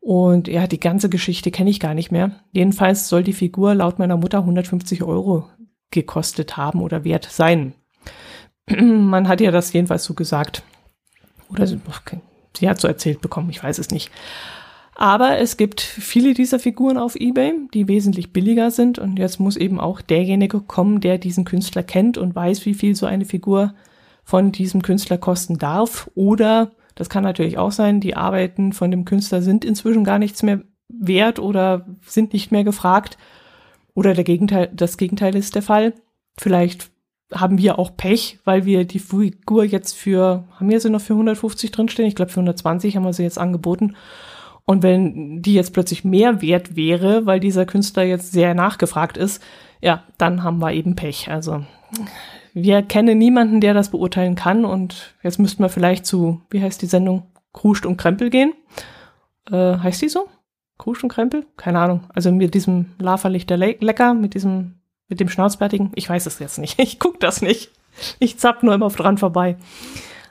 Und 0.00 0.48
ja, 0.48 0.66
die 0.66 0.80
ganze 0.80 1.08
Geschichte 1.08 1.50
kenne 1.50 1.70
ich 1.70 1.80
gar 1.80 1.94
nicht 1.94 2.10
mehr. 2.10 2.32
Jedenfalls 2.50 3.08
soll 3.08 3.22
die 3.22 3.32
Figur 3.32 3.74
laut 3.74 3.98
meiner 3.98 4.16
Mutter 4.16 4.38
150 4.38 5.02
Euro 5.04 5.48
gekostet 5.90 6.56
haben 6.56 6.82
oder 6.82 7.04
wert 7.04 7.28
sein. 7.30 7.74
Man 8.68 9.28
hat 9.28 9.40
ja 9.40 9.50
das 9.50 9.72
jedenfalls 9.72 10.04
so 10.04 10.14
gesagt. 10.14 10.64
Oder 11.48 11.66
sie 12.56 12.68
hat 12.68 12.80
so 12.80 12.88
erzählt 12.88 13.20
bekommen, 13.20 13.50
ich 13.50 13.62
weiß 13.62 13.78
es 13.78 13.90
nicht. 13.90 14.10
Aber 14.94 15.38
es 15.38 15.56
gibt 15.56 15.80
viele 15.80 16.34
dieser 16.34 16.58
Figuren 16.58 16.98
auf 16.98 17.16
eBay, 17.16 17.54
die 17.72 17.88
wesentlich 17.88 18.32
billiger 18.32 18.70
sind. 18.70 18.98
Und 18.98 19.18
jetzt 19.18 19.40
muss 19.40 19.56
eben 19.56 19.80
auch 19.80 20.00
derjenige 20.00 20.60
kommen, 20.60 21.00
der 21.00 21.18
diesen 21.18 21.44
Künstler 21.44 21.82
kennt 21.82 22.18
und 22.18 22.34
weiß, 22.34 22.66
wie 22.66 22.74
viel 22.74 22.94
so 22.94 23.06
eine 23.06 23.24
Figur 23.24 23.74
von 24.22 24.52
diesem 24.52 24.82
Künstler 24.82 25.18
kosten 25.18 25.58
darf. 25.58 26.10
Oder, 26.14 26.72
das 26.94 27.08
kann 27.08 27.24
natürlich 27.24 27.58
auch 27.58 27.72
sein, 27.72 28.00
die 28.00 28.16
Arbeiten 28.16 28.72
von 28.72 28.90
dem 28.90 29.04
Künstler 29.04 29.42
sind 29.42 29.64
inzwischen 29.64 30.04
gar 30.04 30.18
nichts 30.18 30.42
mehr 30.42 30.60
wert 30.88 31.38
oder 31.38 31.86
sind 32.04 32.32
nicht 32.34 32.52
mehr 32.52 32.64
gefragt. 32.64 33.16
Oder 33.94 34.14
der 34.14 34.24
Gegenteil, 34.24 34.70
das 34.72 34.98
Gegenteil 34.98 35.34
ist 35.34 35.54
der 35.54 35.62
Fall. 35.62 35.94
Vielleicht 36.38 36.91
haben 37.34 37.58
wir 37.58 37.78
auch 37.78 37.96
Pech, 37.96 38.38
weil 38.44 38.64
wir 38.64 38.84
die 38.84 38.98
Figur 38.98 39.64
jetzt 39.64 39.94
für, 39.94 40.44
haben 40.58 40.70
wir 40.70 40.80
sie 40.80 40.90
noch 40.90 41.00
für 41.00 41.14
150 41.14 41.70
drinstehen? 41.70 42.08
Ich 42.08 42.14
glaube 42.14 42.32
für 42.32 42.40
120 42.40 42.96
haben 42.96 43.04
wir 43.04 43.12
sie 43.12 43.22
jetzt 43.22 43.38
angeboten. 43.38 43.96
Und 44.64 44.82
wenn 44.82 45.42
die 45.42 45.54
jetzt 45.54 45.72
plötzlich 45.72 46.04
mehr 46.04 46.40
wert 46.40 46.76
wäre, 46.76 47.26
weil 47.26 47.40
dieser 47.40 47.66
Künstler 47.66 48.04
jetzt 48.04 48.32
sehr 48.32 48.54
nachgefragt 48.54 49.16
ist, 49.16 49.42
ja, 49.80 50.04
dann 50.18 50.44
haben 50.44 50.58
wir 50.58 50.72
eben 50.72 50.94
Pech. 50.94 51.30
Also 51.30 51.64
wir 52.54 52.82
kennen 52.82 53.18
niemanden, 53.18 53.60
der 53.60 53.74
das 53.74 53.90
beurteilen 53.90 54.34
kann. 54.34 54.64
Und 54.64 55.14
jetzt 55.22 55.38
müssten 55.38 55.62
wir 55.62 55.68
vielleicht 55.68 56.06
zu, 56.06 56.40
wie 56.50 56.62
heißt 56.62 56.80
die 56.80 56.86
Sendung? 56.86 57.24
Kruscht 57.52 57.84
und 57.84 57.96
Krempel 57.96 58.30
gehen. 58.30 58.54
Äh, 59.50 59.78
heißt 59.78 60.00
die 60.00 60.08
so? 60.08 60.28
Kruscht 60.78 61.02
und 61.02 61.10
Krempel? 61.10 61.44
Keine 61.56 61.80
Ahnung. 61.80 62.04
Also 62.14 62.32
mit 62.32 62.54
diesem 62.54 62.92
Laferlichter 62.98 63.56
Le 63.56 63.76
Lecker, 63.80 64.14
mit 64.14 64.34
diesem 64.34 64.76
mit 65.12 65.20
dem 65.20 65.28
Schnauzbärtigen? 65.28 65.92
Ich 65.94 66.08
weiß 66.08 66.24
es 66.24 66.38
jetzt 66.38 66.58
nicht. 66.58 66.78
Ich 66.80 66.98
guck 66.98 67.20
das 67.20 67.42
nicht. 67.42 67.70
Ich 68.18 68.38
zapp 68.38 68.62
nur 68.62 68.72
immer 68.72 68.88
dran 68.88 69.18
vorbei. 69.18 69.58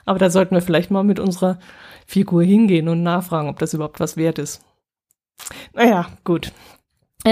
Aber 0.04 0.18
da 0.18 0.28
sollten 0.28 0.56
wir 0.56 0.62
vielleicht 0.62 0.90
mal 0.90 1.04
mit 1.04 1.20
unserer 1.20 1.60
Figur 2.04 2.42
hingehen 2.42 2.88
und 2.88 3.04
nachfragen, 3.04 3.48
ob 3.48 3.60
das 3.60 3.74
überhaupt 3.74 4.00
was 4.00 4.16
wert 4.16 4.40
ist. 4.40 4.60
Naja, 5.72 6.08
gut. 6.24 6.50
Äh, 7.24 7.30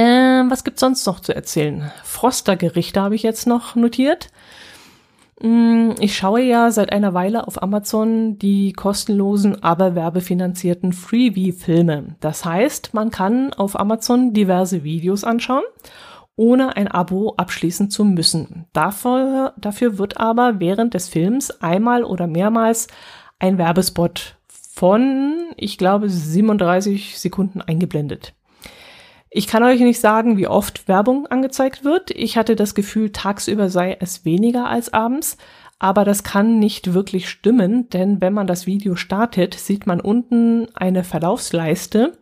was 0.49 0.63
gibt's 0.63 0.79
sonst 0.79 1.05
noch 1.07 1.19
zu 1.19 1.35
erzählen? 1.35 1.91
Froster-Gerichte 2.05 3.01
habe 3.01 3.17
ich 3.17 3.25
jetzt 3.25 3.49
noch 3.49 3.75
notiert. 3.75 4.31
Mm, 5.43 5.91
ich 5.99 6.17
schaue 6.17 6.43
ja 6.43 6.71
seit 6.71 6.93
einer 6.93 7.15
Weile 7.15 7.49
auf 7.49 7.61
Amazon 7.61 8.39
die 8.39 8.73
kostenlosen, 8.73 9.61
aber 9.65 9.97
werbefinanzierten 9.97 10.93
Freebie-Filme. 10.93 12.15
Das 12.21 12.45
heißt, 12.45 12.95
man 12.95 13.11
kann 13.11 13.53
auf 13.55 13.79
Amazon 13.79 14.33
diverse 14.35 14.85
Videos 14.85 15.25
anschauen 15.25 15.65
ohne 16.41 16.75
ein 16.75 16.89
Abo 16.89 17.35
abschließen 17.37 17.91
zu 17.91 18.03
müssen. 18.03 18.65
Dafür, 18.73 19.53
dafür 19.59 19.99
wird 19.99 20.19
aber 20.19 20.59
während 20.59 20.95
des 20.95 21.07
Films 21.07 21.51
einmal 21.61 22.03
oder 22.03 22.27
mehrmals 22.27 22.89
ein 23.39 23.59
Werbespot 23.59 24.39
von, 24.49 25.35
ich 25.59 25.77
glaube, 25.77 26.09
37 26.09 27.19
Sekunden 27.19 27.61
eingeblendet. 27.61 28.33
Ich 29.29 29.49
kann 29.49 29.63
euch 29.63 29.81
nicht 29.81 30.01
sagen, 30.01 30.39
wie 30.39 30.49
oft 30.49 30.89
Werbung 30.89 31.27
angezeigt 31.27 31.85
wird. 31.85 32.11
Ich 32.11 32.39
hatte 32.39 32.57
das 32.57 32.75
Gefühl, 32.75 33.13
tagsüber 33.13 33.69
sei 33.69 33.99
es 34.01 34.25
weniger 34.25 34.67
als 34.67 34.95
abends, 34.95 35.37
aber 35.79 36.07
das 36.07 36.23
kann 36.23 36.59
nicht 36.59 36.95
wirklich 36.95 37.29
stimmen, 37.29 37.91
denn 37.91 38.23
wenn 38.23 38.33
man 38.33 38.47
das 38.47 38.67
Video 38.67 38.97
startet, 38.97 39.53
sieht 39.53 39.87
man 39.87 40.01
unten 40.01 40.75
eine 40.75 41.05
Verlaufsleiste 41.05 42.15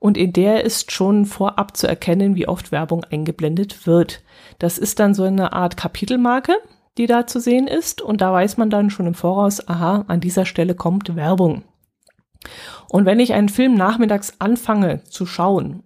und 0.00 0.16
in 0.16 0.32
der 0.32 0.64
ist 0.64 0.90
schon 0.90 1.26
vorab 1.26 1.76
zu 1.76 1.86
erkennen, 1.86 2.34
wie 2.34 2.48
oft 2.48 2.72
Werbung 2.72 3.04
eingeblendet 3.04 3.86
wird. 3.86 4.22
Das 4.58 4.78
ist 4.78 4.98
dann 4.98 5.14
so 5.14 5.22
eine 5.22 5.52
Art 5.52 5.76
Kapitelmarke, 5.76 6.54
die 6.98 7.06
da 7.06 7.28
zu 7.28 7.38
sehen 7.38 7.68
ist 7.68 8.02
und 8.02 8.20
da 8.20 8.32
weiß 8.32 8.56
man 8.56 8.70
dann 8.70 8.90
schon 8.90 9.06
im 9.06 9.14
Voraus, 9.14 9.68
aha, 9.68 10.06
an 10.08 10.20
dieser 10.20 10.46
Stelle 10.46 10.74
kommt 10.74 11.14
Werbung. 11.14 11.62
Und 12.88 13.04
wenn 13.04 13.20
ich 13.20 13.34
einen 13.34 13.50
Film 13.50 13.74
nachmittags 13.74 14.34
anfange 14.38 15.04
zu 15.04 15.26
schauen 15.26 15.84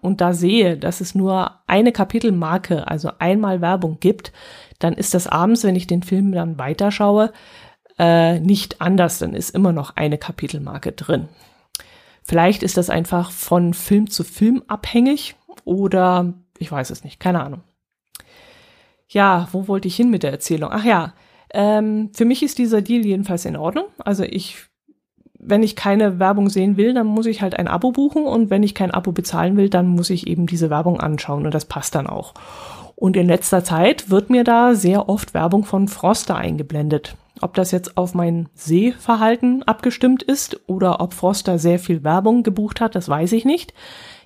und 0.00 0.20
da 0.20 0.32
sehe, 0.34 0.76
dass 0.76 1.00
es 1.00 1.14
nur 1.14 1.52
eine 1.66 1.92
Kapitelmarke, 1.92 2.88
also 2.88 3.12
einmal 3.18 3.60
Werbung 3.60 3.98
gibt, 4.00 4.32
dann 4.80 4.94
ist 4.94 5.14
das 5.14 5.28
abends, 5.28 5.62
wenn 5.62 5.76
ich 5.76 5.86
den 5.86 6.02
Film 6.02 6.32
dann 6.32 6.58
weiterschaue, 6.58 7.32
äh, 7.98 8.40
nicht 8.40 8.80
anders. 8.80 9.20
Dann 9.20 9.34
ist 9.34 9.50
immer 9.50 9.72
noch 9.72 9.94
eine 9.96 10.18
Kapitelmarke 10.18 10.92
drin. 10.92 11.28
Vielleicht 12.26 12.62
ist 12.62 12.78
das 12.78 12.90
einfach 12.90 13.30
von 13.30 13.74
Film 13.74 14.08
zu 14.08 14.24
Film 14.24 14.62
abhängig 14.66 15.36
oder 15.64 16.32
ich 16.58 16.72
weiß 16.72 16.90
es 16.90 17.04
nicht, 17.04 17.20
keine 17.20 17.42
Ahnung. 17.44 17.60
Ja, 19.08 19.48
wo 19.52 19.68
wollte 19.68 19.88
ich 19.88 19.96
hin 19.96 20.10
mit 20.10 20.22
der 20.22 20.32
Erzählung? 20.32 20.70
Ach 20.72 20.84
ja, 20.84 21.12
ähm, 21.52 22.10
für 22.14 22.24
mich 22.24 22.42
ist 22.42 22.58
dieser 22.58 22.80
Deal 22.80 23.04
jedenfalls 23.04 23.44
in 23.44 23.56
Ordnung. 23.56 23.84
Also 23.98 24.24
ich, 24.24 24.56
wenn 25.38 25.62
ich 25.62 25.76
keine 25.76 26.18
Werbung 26.18 26.48
sehen 26.48 26.78
will, 26.78 26.94
dann 26.94 27.06
muss 27.06 27.26
ich 27.26 27.42
halt 27.42 27.58
ein 27.58 27.68
Abo 27.68 27.92
buchen 27.92 28.24
und 28.24 28.48
wenn 28.48 28.62
ich 28.62 28.74
kein 28.74 28.90
Abo 28.90 29.12
bezahlen 29.12 29.56
will, 29.58 29.68
dann 29.68 29.86
muss 29.86 30.08
ich 30.08 30.26
eben 30.26 30.46
diese 30.46 30.70
Werbung 30.70 31.00
anschauen 31.00 31.44
und 31.44 31.54
das 31.54 31.66
passt 31.66 31.94
dann 31.94 32.06
auch. 32.06 32.32
Und 32.96 33.16
in 33.16 33.26
letzter 33.26 33.64
Zeit 33.64 34.10
wird 34.10 34.30
mir 34.30 34.44
da 34.44 34.74
sehr 34.74 35.08
oft 35.08 35.34
Werbung 35.34 35.64
von 35.64 35.88
Froster 35.88 36.36
eingeblendet. 36.36 37.16
Ob 37.40 37.54
das 37.54 37.72
jetzt 37.72 37.96
auf 37.96 38.14
mein 38.14 38.48
Sehverhalten 38.54 39.64
abgestimmt 39.64 40.22
ist 40.22 40.60
oder 40.68 41.00
ob 41.00 41.14
Froster 41.14 41.58
sehr 41.58 41.78
viel 41.78 42.04
Werbung 42.04 42.44
gebucht 42.44 42.80
hat, 42.80 42.94
das 42.94 43.08
weiß 43.08 43.32
ich 43.32 43.44
nicht. 43.44 43.74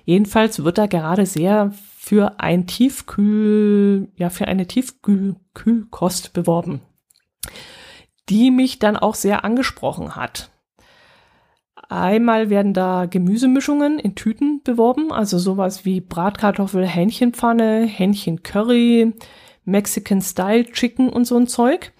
Jedenfalls 0.05 0.63
wird 0.63 0.77
da 0.77 0.85
gerade 0.85 1.25
sehr 1.25 1.71
für 1.97 2.39
ein 2.39 2.67
Tiefkühl, 2.67 4.11
ja, 4.15 4.29
für 4.29 4.47
eine 4.47 4.67
Tiefkühlkost 4.67 6.33
beworben, 6.33 6.81
die 8.29 8.51
mich 8.51 8.79
dann 8.79 8.97
auch 8.97 9.15
sehr 9.15 9.43
angesprochen 9.43 10.15
hat. 10.15 10.49
Einmal 11.89 12.49
werden 12.49 12.73
da 12.73 13.05
Gemüsemischungen 13.05 13.99
in 13.99 14.15
Tüten 14.15 14.61
beworben, 14.63 15.11
also 15.11 15.37
sowas 15.37 15.83
wie 15.85 15.99
Bratkartoffel, 15.99 16.85
Hähnchenpfanne, 16.85 17.85
Hähnchencurry, 17.85 19.13
Mexican 19.65 20.21
Style 20.21 20.65
Chicken 20.71 21.09
und 21.09 21.25
so 21.25 21.35
ein 21.35 21.47
Zeug 21.47 21.91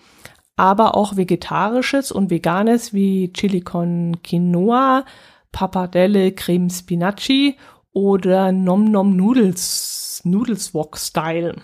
aber 0.60 0.95
auch 0.95 1.15
vegetarisches 1.15 2.12
und 2.12 2.30
veganes 2.30 2.93
wie 2.93 3.32
Chili 3.32 3.62
con 3.62 4.21
Quinoa, 4.23 5.06
Pappardelle 5.54 6.34
Creme 6.34 6.69
Spinaci 6.69 7.56
oder 7.93 8.52
Nom 8.52 8.91
Nom 8.91 9.15
Noodles, 9.15 10.19
Noodles 10.25 10.73
Wok 10.73 10.97
Style. 10.97 11.56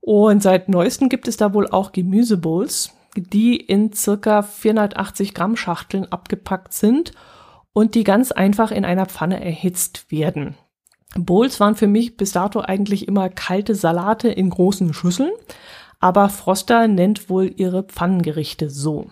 Und 0.00 0.42
seit 0.42 0.70
neuestem 0.70 1.10
gibt 1.10 1.28
es 1.28 1.36
da 1.36 1.52
wohl 1.52 1.68
auch 1.68 1.92
Gemüsebowls. 1.92 2.94
Die 3.22 3.56
in 3.56 3.92
circa 3.92 4.42
480 4.42 5.34
Gramm 5.34 5.56
Schachteln 5.56 6.06
abgepackt 6.10 6.72
sind 6.72 7.12
und 7.72 7.94
die 7.94 8.04
ganz 8.04 8.32
einfach 8.32 8.70
in 8.70 8.84
einer 8.84 9.06
Pfanne 9.06 9.42
erhitzt 9.44 10.10
werden. 10.10 10.56
Bowls 11.16 11.60
waren 11.60 11.74
für 11.74 11.86
mich 11.86 12.16
bis 12.16 12.32
dato 12.32 12.60
eigentlich 12.60 13.08
immer 13.08 13.28
kalte 13.28 13.74
Salate 13.74 14.28
in 14.28 14.50
großen 14.50 14.92
Schüsseln, 14.92 15.32
aber 16.00 16.28
Froster 16.28 16.86
nennt 16.86 17.30
wohl 17.30 17.52
ihre 17.56 17.82
Pfannengerichte 17.84 18.70
so. 18.70 19.10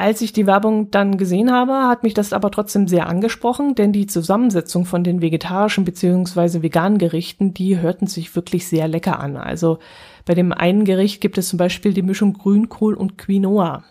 Als 0.00 0.20
ich 0.20 0.32
die 0.32 0.46
Werbung 0.46 0.92
dann 0.92 1.18
gesehen 1.18 1.50
habe, 1.50 1.72
hat 1.88 2.04
mich 2.04 2.14
das 2.14 2.32
aber 2.32 2.52
trotzdem 2.52 2.86
sehr 2.86 3.08
angesprochen, 3.08 3.74
denn 3.74 3.92
die 3.92 4.06
Zusammensetzung 4.06 4.84
von 4.84 5.02
den 5.02 5.20
vegetarischen 5.20 5.84
bzw. 5.84 6.62
veganen 6.62 6.98
Gerichten, 6.98 7.52
die 7.52 7.80
hörten 7.80 8.06
sich 8.06 8.36
wirklich 8.36 8.68
sehr 8.68 8.86
lecker 8.86 9.18
an. 9.18 9.36
Also 9.36 9.80
bei 10.24 10.34
dem 10.34 10.52
einen 10.52 10.84
Gericht 10.84 11.20
gibt 11.20 11.36
es 11.36 11.48
zum 11.48 11.56
Beispiel 11.56 11.94
die 11.94 12.02
Mischung 12.02 12.34
Grünkohl 12.34 12.94
und 12.94 13.18
Quinoa. 13.18 13.82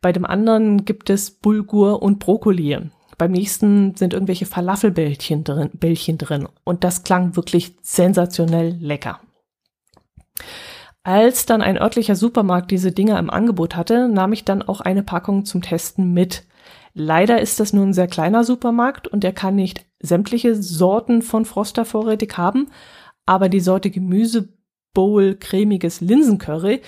Bei 0.00 0.12
dem 0.12 0.24
anderen 0.24 0.84
gibt 0.84 1.10
es 1.10 1.32
Bulgur 1.32 2.00
und 2.00 2.20
Brokkoli. 2.20 2.78
Beim 3.18 3.32
nächsten 3.32 3.96
sind 3.96 4.14
irgendwelche 4.14 4.46
Falafelbällchen 4.46 5.42
drin, 5.42 5.70
Bällchen 5.72 6.16
drin. 6.16 6.46
Und 6.62 6.84
das 6.84 7.02
klang 7.02 7.34
wirklich 7.34 7.74
sensationell 7.82 8.76
lecker. 8.78 9.18
Als 11.04 11.44
dann 11.44 11.60
ein 11.60 11.76
örtlicher 11.78 12.16
Supermarkt 12.16 12.70
diese 12.70 12.90
Dinger 12.90 13.18
im 13.18 13.28
Angebot 13.28 13.76
hatte, 13.76 14.08
nahm 14.08 14.32
ich 14.32 14.44
dann 14.44 14.62
auch 14.62 14.80
eine 14.80 15.02
Packung 15.02 15.44
zum 15.44 15.60
Testen 15.60 16.14
mit. 16.14 16.44
Leider 16.94 17.42
ist 17.42 17.60
das 17.60 17.74
nur 17.74 17.84
ein 17.84 17.92
sehr 17.92 18.08
kleiner 18.08 18.42
Supermarkt 18.42 19.06
und 19.06 19.22
er 19.22 19.32
kann 19.32 19.54
nicht 19.54 19.84
sämtliche 20.00 20.54
Sorten 20.54 21.20
von 21.20 21.44
Froster 21.44 21.84
vorrätig 21.84 22.38
haben, 22.38 22.68
aber 23.26 23.50
die 23.50 23.60
Sorte 23.60 23.90
Gemüsebowl 23.90 25.36
cremiges 25.38 26.00
Linsencurry 26.00 26.80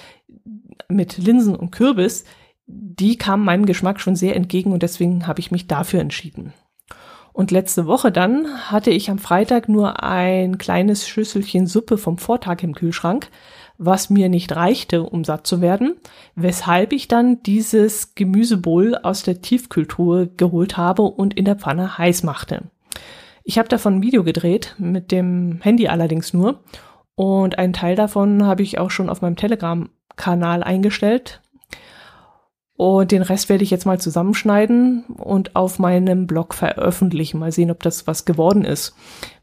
mit 0.89 1.19
Linsen 1.19 1.55
und 1.55 1.71
Kürbis, 1.71 2.25
die 2.67 3.19
kam 3.19 3.45
meinem 3.45 3.67
Geschmack 3.67 4.01
schon 4.01 4.17
sehr 4.17 4.35
entgegen 4.35 4.73
und 4.73 4.83
deswegen 4.83 5.27
habe 5.27 5.41
ich 5.41 5.51
mich 5.51 5.67
dafür 5.67 6.01
entschieden. 6.01 6.55
Und 7.35 7.51
letzte 7.51 7.87
Woche 7.87 8.11
dann 8.11 8.47
hatte 8.71 8.91
ich 8.91 9.11
am 9.11 9.19
Freitag 9.19 9.69
nur 9.69 10.03
ein 10.03 10.57
kleines 10.57 11.07
Schüsselchen 11.07 11.67
Suppe 11.67 11.99
vom 11.99 12.17
Vortag 12.17 12.63
im 12.63 12.75
Kühlschrank, 12.75 13.29
was 13.79 14.11
mir 14.11 14.29
nicht 14.29 14.55
reichte, 14.55 15.03
um 15.03 15.25
satt 15.25 15.47
zu 15.47 15.61
werden, 15.61 15.97
weshalb 16.35 16.93
ich 16.93 17.09
dann 17.09 17.43
dieses 17.43 18.15
Gemüsebowl 18.15 18.97
aus 19.03 19.23
der 19.23 19.43
Tiefkühltruhe 19.43 20.29
geholt 20.29 20.77
habe 20.77 21.03
und 21.03 21.35
in 21.35 21.45
der 21.45 21.57
Pfanne 21.57 21.99
heiß 21.99 22.23
machte. 22.23 22.63
Ich 23.45 23.59
habe 23.59 23.69
davon 23.69 23.97
ein 23.97 24.03
Video 24.03 24.25
gedreht, 24.25 24.75
mit 24.79 25.13
dem 25.13 25.61
Handy 25.63 25.89
allerdings 25.89 26.33
nur, 26.33 26.61
und 27.17 27.59
einen 27.59 27.73
Teil 27.73 27.97
davon 27.97 28.45
habe 28.45 28.63
ich 28.63 28.79
auch 28.79 28.91
schon 28.91 29.09
auf 29.09 29.23
meinem 29.23 29.37
Telegram-Kanal 29.37 30.63
eingestellt. 30.63 31.41
Und 32.77 33.11
den 33.11 33.23
Rest 33.23 33.49
werde 33.49 33.65
ich 33.65 33.71
jetzt 33.71 33.87
mal 33.87 33.99
zusammenschneiden 33.99 35.05
und 35.17 35.57
auf 35.57 35.79
meinem 35.79 36.27
Blog 36.27 36.53
veröffentlichen. 36.53 37.39
Mal 37.39 37.53
sehen, 37.53 37.71
ob 37.71 37.83
das 37.83 38.07
was 38.07 38.27
geworden 38.27 38.67
ist. 38.67 38.95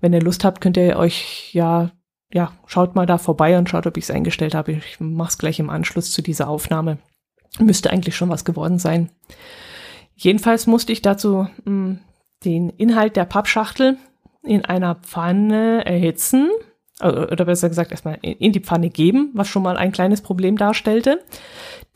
Wenn 0.01 0.13
ihr 0.13 0.21
Lust 0.21 0.43
habt, 0.43 0.61
könnt 0.61 0.77
ihr 0.77 0.97
euch 0.97 1.51
ja 1.51 1.89
ja, 2.33 2.51
schaut 2.65 2.95
mal 2.95 3.05
da 3.05 3.17
vorbei 3.17 3.57
und 3.57 3.69
schaut, 3.69 3.85
ob 3.85 3.95
ich 3.97 4.05
es 4.05 4.11
eingestellt 4.11 4.55
habe. 4.55 4.71
Ich 4.71 4.99
mache 4.99 5.29
es 5.29 5.37
gleich 5.37 5.59
im 5.59 5.69
Anschluss 5.69 6.11
zu 6.11 6.21
dieser 6.21 6.49
Aufnahme. 6.49 6.97
Müsste 7.59 7.91
eigentlich 7.91 8.15
schon 8.15 8.29
was 8.29 8.43
geworden 8.43 8.79
sein. 8.79 9.11
Jedenfalls 10.15 10.65
musste 10.65 10.91
ich 10.91 11.01
dazu 11.01 11.47
mh, 11.63 11.65
hm, 11.65 11.99
den 12.43 12.69
Inhalt 12.71 13.15
der 13.15 13.25
Pappschachtel 13.25 13.97
in 14.41 14.65
einer 14.65 14.95
Pfanne 14.95 15.85
erhitzen, 15.85 16.49
äh, 16.99 17.07
oder 17.07 17.45
besser 17.45 17.69
gesagt 17.69 17.91
erstmal 17.91 18.17
in 18.21 18.51
die 18.51 18.59
Pfanne 18.59 18.89
geben, 18.89 19.31
was 19.33 19.47
schon 19.47 19.63
mal 19.63 19.77
ein 19.77 19.91
kleines 19.91 20.21
Problem 20.21 20.57
darstellte. 20.57 21.23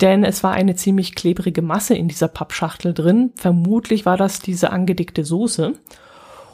Denn 0.02 0.24
es 0.24 0.44
war 0.44 0.54
eine 0.54 0.76
ziemlich 0.76 1.16
klebrige 1.16 1.62
Masse 1.62 1.96
in 1.96 2.08
dieser 2.08 2.28
Pappschachtel 2.28 2.94
drin. 2.94 3.32
Vermutlich 3.36 4.06
war 4.06 4.18
das 4.18 4.40
diese 4.40 4.72
angedickte 4.72 5.26
Soße. 5.26 5.74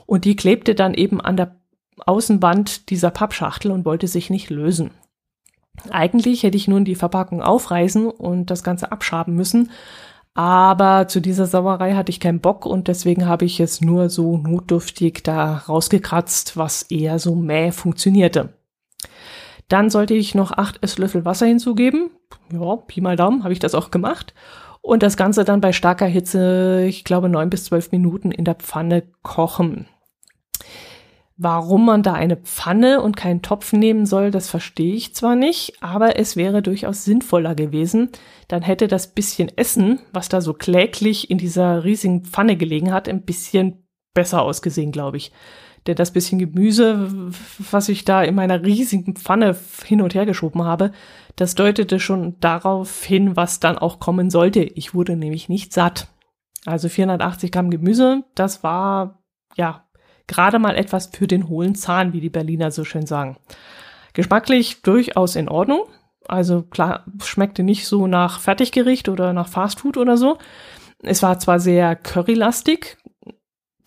Und 0.06 0.26
die 0.26 0.36
klebte 0.36 0.76
dann 0.76 0.94
eben 0.94 1.20
an 1.20 1.38
der 1.38 1.56
Außenwand 2.06 2.90
dieser 2.90 3.12
Pappschachtel 3.12 3.72
und 3.72 3.86
wollte 3.86 4.08
sich 4.08 4.30
nicht 4.30 4.50
lösen. 4.50 4.92
Eigentlich 5.90 6.44
hätte 6.44 6.58
ich 6.58 6.68
nun 6.68 6.86
die 6.86 6.96
Verpackung 6.96 7.42
aufreißen 7.42 8.08
und 8.08 8.48
das 8.48 8.64
Ganze 8.64 8.92
abschaben 8.92 9.36
müssen, 9.36 9.72
aber 10.36 11.08
zu 11.08 11.20
dieser 11.20 11.46
Sauerei 11.46 11.94
hatte 11.94 12.10
ich 12.10 12.20
keinen 12.20 12.40
Bock 12.40 12.66
und 12.66 12.88
deswegen 12.88 13.28
habe 13.28 13.46
ich 13.46 13.60
es 13.60 13.82
nur 13.82 14.10
so 14.10 14.38
notdürftig 14.38 15.22
da 15.24 15.58
rausgekratzt, 15.58 16.58
was 16.58 16.84
eher 16.84 17.20
so 17.20 17.36
mäh 17.36 17.72
funktionierte. 17.72 18.54
Dann 19.68 19.90
sollte 19.90 20.16
ich 20.16 20.34
noch 20.34 20.52
acht 20.52 20.82
Esslöffel 20.82 21.24
Wasser 21.24 21.46
hinzugeben. 21.46 22.10
Ja, 22.52 22.76
Pi 22.76 23.02
mal 23.02 23.16
Daumen, 23.16 23.44
habe 23.44 23.54
ich 23.54 23.60
das 23.60 23.76
auch 23.76 23.92
gemacht. 23.92 24.34
Und 24.82 25.02
das 25.04 25.18
Ganze 25.18 25.46
dann 25.46 25.62
bei 25.62 25.72
starker 25.72 26.08
Hitze, 26.08 26.86
ich 26.88 27.04
glaube, 27.04 27.30
neun 27.30 27.50
bis 27.50 27.66
zwölf 27.66 27.92
Minuten 27.92 28.32
in 28.32 28.44
der 28.44 28.56
Pfanne 28.56 29.04
kochen. 29.22 29.88
Warum 31.36 31.86
man 31.86 32.04
da 32.04 32.14
eine 32.14 32.38
Pfanne 32.38 33.02
und 33.02 33.18
keinen 33.18 33.42
Topf 33.42 33.74
nehmen 33.74 34.06
soll, 34.06 34.30
das 34.30 34.50
verstehe 34.50 34.94
ich 34.94 35.16
zwar 35.16 35.36
nicht, 35.36 35.82
aber 35.82 36.20
es 36.20 36.36
wäre 36.36 36.62
durchaus 36.62 37.06
sinnvoller 37.06 37.56
gewesen. 37.56 38.10
Dann 38.48 38.62
hätte 38.62 38.88
das 38.88 39.14
bisschen 39.14 39.50
Essen, 39.58 40.00
was 40.12 40.30
da 40.30 40.42
so 40.42 40.54
kläglich 40.54 41.32
in 41.32 41.40
dieser 41.40 41.84
riesigen 41.84 42.24
Pfanne 42.24 42.56
gelegen 42.56 42.94
hat, 42.94 43.10
ein 43.10 43.24
bisschen 43.24 43.88
besser 44.14 44.44
ausgesehen, 44.44 44.92
glaube 44.92 45.18
ich. 45.18 45.32
Denn 45.88 45.96
das 45.96 46.14
bisschen 46.14 46.38
Gemüse, 46.38 47.10
was 47.72 47.90
ich 47.90 48.06
da 48.06 48.24
in 48.24 48.36
meiner 48.36 48.64
riesigen 48.64 49.16
Pfanne 49.16 49.58
hin 49.86 50.02
und 50.02 50.14
her 50.14 50.26
geschoben 50.26 50.64
habe, 50.64 50.92
das 51.36 51.56
deutete 51.56 52.00
schon 52.00 52.40
darauf 52.40 53.04
hin, 53.04 53.36
was 53.36 53.60
dann 53.60 53.78
auch 53.78 54.00
kommen 54.00 54.30
sollte. 54.30 54.62
Ich 54.62 54.94
wurde 54.94 55.16
nämlich 55.18 55.50
nicht 55.50 55.74
satt. 55.74 56.08
Also 56.66 56.88
480 56.88 57.52
Gramm 57.52 57.70
Gemüse, 57.70 58.24
das 58.36 58.64
war, 58.64 59.24
ja, 59.58 59.83
gerade 60.28 60.60
mal 60.60 60.76
etwas 60.76 61.08
für 61.08 61.28
den 61.28 61.50
hohlen 61.50 61.76
Zahn, 61.76 62.14
wie 62.14 62.22
die 62.22 62.30
Berliner 62.30 62.72
so 62.72 62.84
schön 62.84 63.06
sagen. 63.06 63.38
Geschmacklich 64.14 64.82
durchaus 64.82 65.36
in 65.36 65.50
Ordnung. 65.50 65.88
Also 66.28 66.62
klar, 66.62 67.06
schmeckte 67.22 67.64
nicht 67.64 67.88
so 67.88 68.08
nach 68.08 68.40
Fertiggericht 68.40 69.10
oder 69.10 69.34
nach 69.34 69.48
Fastfood 69.48 69.98
oder 69.98 70.18
so. 70.18 70.38
Es 71.02 71.22
war 71.22 71.38
zwar 71.40 71.60
sehr 71.60 71.96
currylastig. 71.96 72.98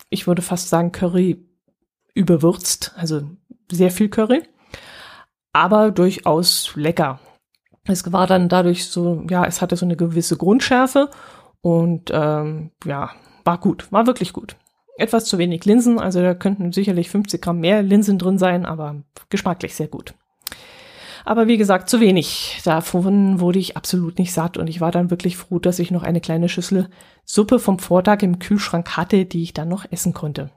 Ich 0.09 0.27
würde 0.27 0.41
fast 0.41 0.69
sagen 0.69 0.91
Curry 0.91 1.43
überwürzt, 2.13 2.93
also 2.95 3.21
sehr 3.71 3.91
viel 3.91 4.09
Curry, 4.09 4.43
aber 5.51 5.91
durchaus 5.91 6.73
lecker. 6.75 7.19
Es 7.85 8.11
war 8.11 8.27
dann 8.27 8.49
dadurch 8.49 8.87
so, 8.87 9.25
ja, 9.29 9.45
es 9.45 9.61
hatte 9.61 9.75
so 9.75 9.85
eine 9.85 9.95
gewisse 9.95 10.37
Grundschärfe 10.37 11.09
und 11.61 12.11
ähm, 12.13 12.71
ja, 12.85 13.11
war 13.43 13.59
gut, 13.59 13.91
war 13.91 14.07
wirklich 14.07 14.33
gut 14.33 14.55
etwas 14.97 15.25
zu 15.25 15.37
wenig 15.37 15.65
Linsen, 15.65 15.99
also 15.99 16.21
da 16.21 16.33
könnten 16.33 16.71
sicherlich 16.71 17.09
50 17.09 17.41
Gramm 17.41 17.59
mehr 17.59 17.83
Linsen 17.83 18.17
drin 18.17 18.37
sein, 18.37 18.65
aber 18.65 19.03
geschmacklich 19.29 19.75
sehr 19.75 19.87
gut. 19.87 20.13
Aber 21.23 21.47
wie 21.47 21.57
gesagt, 21.57 21.89
zu 21.89 21.99
wenig. 21.99 22.61
Davon 22.63 23.41
wurde 23.41 23.59
ich 23.59 23.75
absolut 23.75 24.17
nicht 24.17 24.31
satt 24.31 24.57
und 24.57 24.67
ich 24.67 24.79
war 24.79 24.91
dann 24.91 25.11
wirklich 25.11 25.35
froh, 25.35 25.59
dass 25.59 25.77
ich 25.79 25.91
noch 25.91 26.03
eine 26.03 26.21
kleine 26.21 26.47
Schüssel 26.47 26.89
Suppe 27.25 27.59
vom 27.59 27.79
Vortag 27.79 28.21
im 28.21 28.39
Kühlschrank 28.39 28.95
hatte, 28.95 29.25
die 29.25 29.43
ich 29.43 29.53
dann 29.53 29.67
noch 29.67 29.85
essen 29.91 30.13
konnte. 30.13 30.51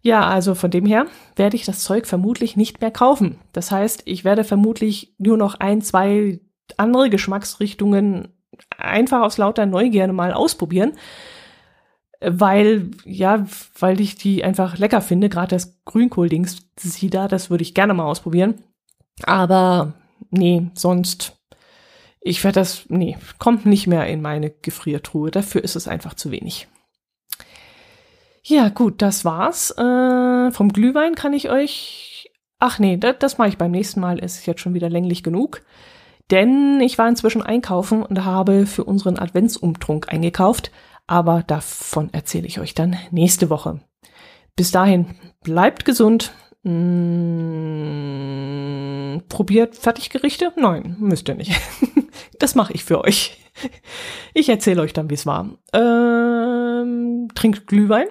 Ja, 0.00 0.26
also 0.26 0.54
von 0.54 0.70
dem 0.70 0.86
her 0.86 1.06
werde 1.34 1.56
ich 1.56 1.66
das 1.66 1.80
Zeug 1.80 2.06
vermutlich 2.06 2.56
nicht 2.56 2.80
mehr 2.80 2.90
kaufen. 2.90 3.38
Das 3.52 3.70
heißt, 3.70 4.04
ich 4.06 4.24
werde 4.24 4.42
vermutlich 4.42 5.14
nur 5.18 5.36
noch 5.36 5.54
ein, 5.56 5.82
zwei 5.82 6.40
andere 6.78 7.10
Geschmacksrichtungen 7.10 8.28
einfach 8.78 9.20
aus 9.20 9.36
lauter 9.36 9.66
Neugierde 9.66 10.14
mal 10.14 10.32
ausprobieren 10.32 10.92
weil, 12.20 12.90
ja, 13.04 13.46
weil 13.78 14.00
ich 14.00 14.16
die 14.16 14.44
einfach 14.44 14.78
lecker 14.78 15.00
finde. 15.00 15.28
Gerade 15.28 15.48
das 15.48 15.82
Grünkohl-Dings, 15.84 16.66
sie 16.78 17.10
da, 17.10 17.28
das 17.28 17.50
würde 17.50 17.62
ich 17.62 17.74
gerne 17.74 17.94
mal 17.94 18.04
ausprobieren. 18.04 18.62
Aber 19.22 19.94
nee, 20.30 20.70
sonst, 20.74 21.38
ich 22.20 22.42
werde 22.44 22.60
das, 22.60 22.86
nee, 22.88 23.16
kommt 23.38 23.66
nicht 23.66 23.86
mehr 23.86 24.06
in 24.06 24.22
meine 24.22 24.50
Gefriertruhe. 24.50 25.30
Dafür 25.30 25.62
ist 25.62 25.76
es 25.76 25.88
einfach 25.88 26.14
zu 26.14 26.30
wenig. 26.30 26.68
Ja, 28.42 28.68
gut, 28.68 29.02
das 29.02 29.24
war's. 29.24 29.72
Äh, 29.72 30.52
vom 30.52 30.72
Glühwein 30.72 31.14
kann 31.16 31.32
ich 31.32 31.50
euch. 31.50 32.30
Ach 32.58 32.78
nee, 32.78 32.96
das, 32.96 33.16
das 33.18 33.38
mache 33.38 33.48
ich 33.48 33.58
beim 33.58 33.72
nächsten 33.72 34.00
Mal. 34.00 34.18
Ist 34.18 34.46
jetzt 34.46 34.60
schon 34.60 34.74
wieder 34.74 34.88
länglich 34.88 35.22
genug. 35.22 35.62
Denn 36.30 36.80
ich 36.80 36.98
war 36.98 37.08
inzwischen 37.08 37.42
einkaufen 37.42 38.02
und 38.02 38.24
habe 38.24 38.66
für 38.66 38.84
unseren 38.84 39.18
Adventsumtrunk 39.18 40.12
eingekauft 40.12 40.70
aber 41.06 41.42
davon 41.42 42.12
erzähle 42.12 42.46
ich 42.46 42.60
euch 42.60 42.74
dann 42.74 42.96
nächste 43.10 43.48
Woche. 43.50 43.80
Bis 44.56 44.70
dahin, 44.70 45.14
bleibt 45.42 45.84
gesund. 45.84 46.32
Mmh, 46.62 47.96
probiert 49.28 49.76
Fertiggerichte? 49.76 50.52
Nein, 50.56 50.96
müsst 50.98 51.28
ihr 51.28 51.34
nicht. 51.34 51.52
das 52.38 52.54
mache 52.54 52.72
ich 52.72 52.84
für 52.84 53.04
euch. 53.04 53.38
Ich 54.34 54.48
erzähle 54.48 54.82
euch 54.82 54.92
dann, 54.92 55.10
wie 55.10 55.14
es 55.14 55.26
war. 55.26 55.50
Ähm, 55.72 57.28
trinkt 57.34 57.66
Glühwein. 57.66 58.08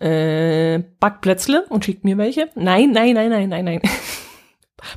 Äh, 0.00 0.82
backt 0.98 1.20
Plätzle 1.20 1.66
und 1.68 1.84
schickt 1.84 2.04
mir 2.04 2.18
welche. 2.18 2.50
Nein, 2.56 2.90
nein, 2.92 3.14
nein, 3.14 3.30
nein, 3.30 3.48
nein, 3.48 3.64
nein. 3.64 3.80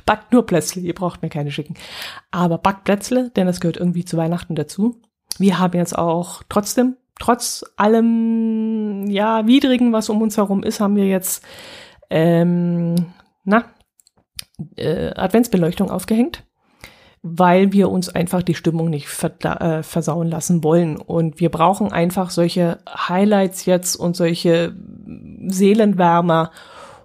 Backt 0.04 0.32
nur 0.32 0.44
Plätzle, 0.44 0.82
ihr 0.82 0.94
braucht 0.94 1.22
mir 1.22 1.30
keine 1.30 1.50
schicken. 1.50 1.74
Aber 2.30 2.58
backt 2.58 2.84
Plätzle, 2.84 3.30
denn 3.30 3.46
das 3.46 3.60
gehört 3.60 3.78
irgendwie 3.78 4.04
zu 4.04 4.16
Weihnachten 4.16 4.54
dazu. 4.54 5.00
Wir 5.38 5.58
haben 5.58 5.78
jetzt 5.78 5.96
auch 5.96 6.42
trotzdem, 6.48 6.96
trotz 7.18 7.64
allem, 7.76 9.06
ja, 9.08 9.46
Widrigen, 9.46 9.92
was 9.92 10.08
um 10.08 10.22
uns 10.22 10.36
herum 10.36 10.62
ist, 10.62 10.80
haben 10.80 10.96
wir 10.96 11.06
jetzt, 11.06 11.44
ähm, 12.10 13.06
na, 13.44 13.64
äh, 14.76 15.12
Adventsbeleuchtung 15.14 15.90
aufgehängt 15.90 16.44
weil 17.22 17.72
wir 17.72 17.90
uns 17.90 18.08
einfach 18.08 18.42
die 18.42 18.54
Stimmung 18.54 18.90
nicht 18.90 19.08
äh, 19.22 19.82
versauen 19.82 20.28
lassen 20.28 20.62
wollen. 20.62 20.96
Und 20.96 21.40
wir 21.40 21.50
brauchen 21.50 21.92
einfach 21.92 22.30
solche 22.30 22.78
Highlights 22.88 23.66
jetzt 23.66 23.96
und 23.96 24.16
solche 24.16 24.74
Seelenwärmer. 25.46 26.50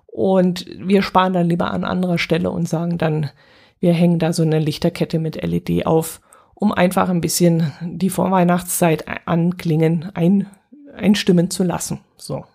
Und 0.06 0.66
wir 0.78 1.02
sparen 1.02 1.34
dann 1.34 1.50
lieber 1.50 1.72
an 1.72 1.84
anderer 1.84 2.18
Stelle 2.18 2.52
und 2.52 2.70
sagen 2.70 2.98
dann, 2.98 3.32
wir 3.80 3.94
hängen 3.94 4.20
da 4.20 4.34
so 4.34 4.44
eine 4.44 4.60
Lichterkette 4.60 5.20
mit 5.20 5.44
LED 5.44 5.86
auf, 5.86 6.22
um 6.54 6.72
einfach 6.72 7.10
ein 7.10 7.22
bisschen 7.22 7.72
die 7.82 8.10
Vorweihnachtszeit 8.10 9.06
anklingen, 9.28 10.12
ein, 10.14 10.48
einstimmen 10.96 11.50
zu 11.50 11.64
lassen. 11.64 12.02
So. 12.18 12.46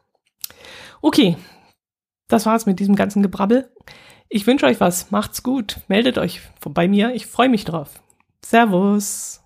Okay. 1.00 1.36
Das 2.28 2.44
war's 2.44 2.66
mit 2.66 2.78
diesem 2.78 2.94
ganzen 2.94 3.22
Gebrabbel. 3.22 3.70
Ich 4.28 4.46
wünsche 4.46 4.66
euch 4.66 4.80
was. 4.80 5.10
Macht's 5.10 5.42
gut. 5.42 5.80
Meldet 5.88 6.18
euch 6.18 6.42
bei 6.60 6.86
mir. 6.86 7.14
Ich 7.14 7.26
freue 7.26 7.48
mich 7.48 7.64
drauf. 7.64 8.02
Servus. 8.44 9.40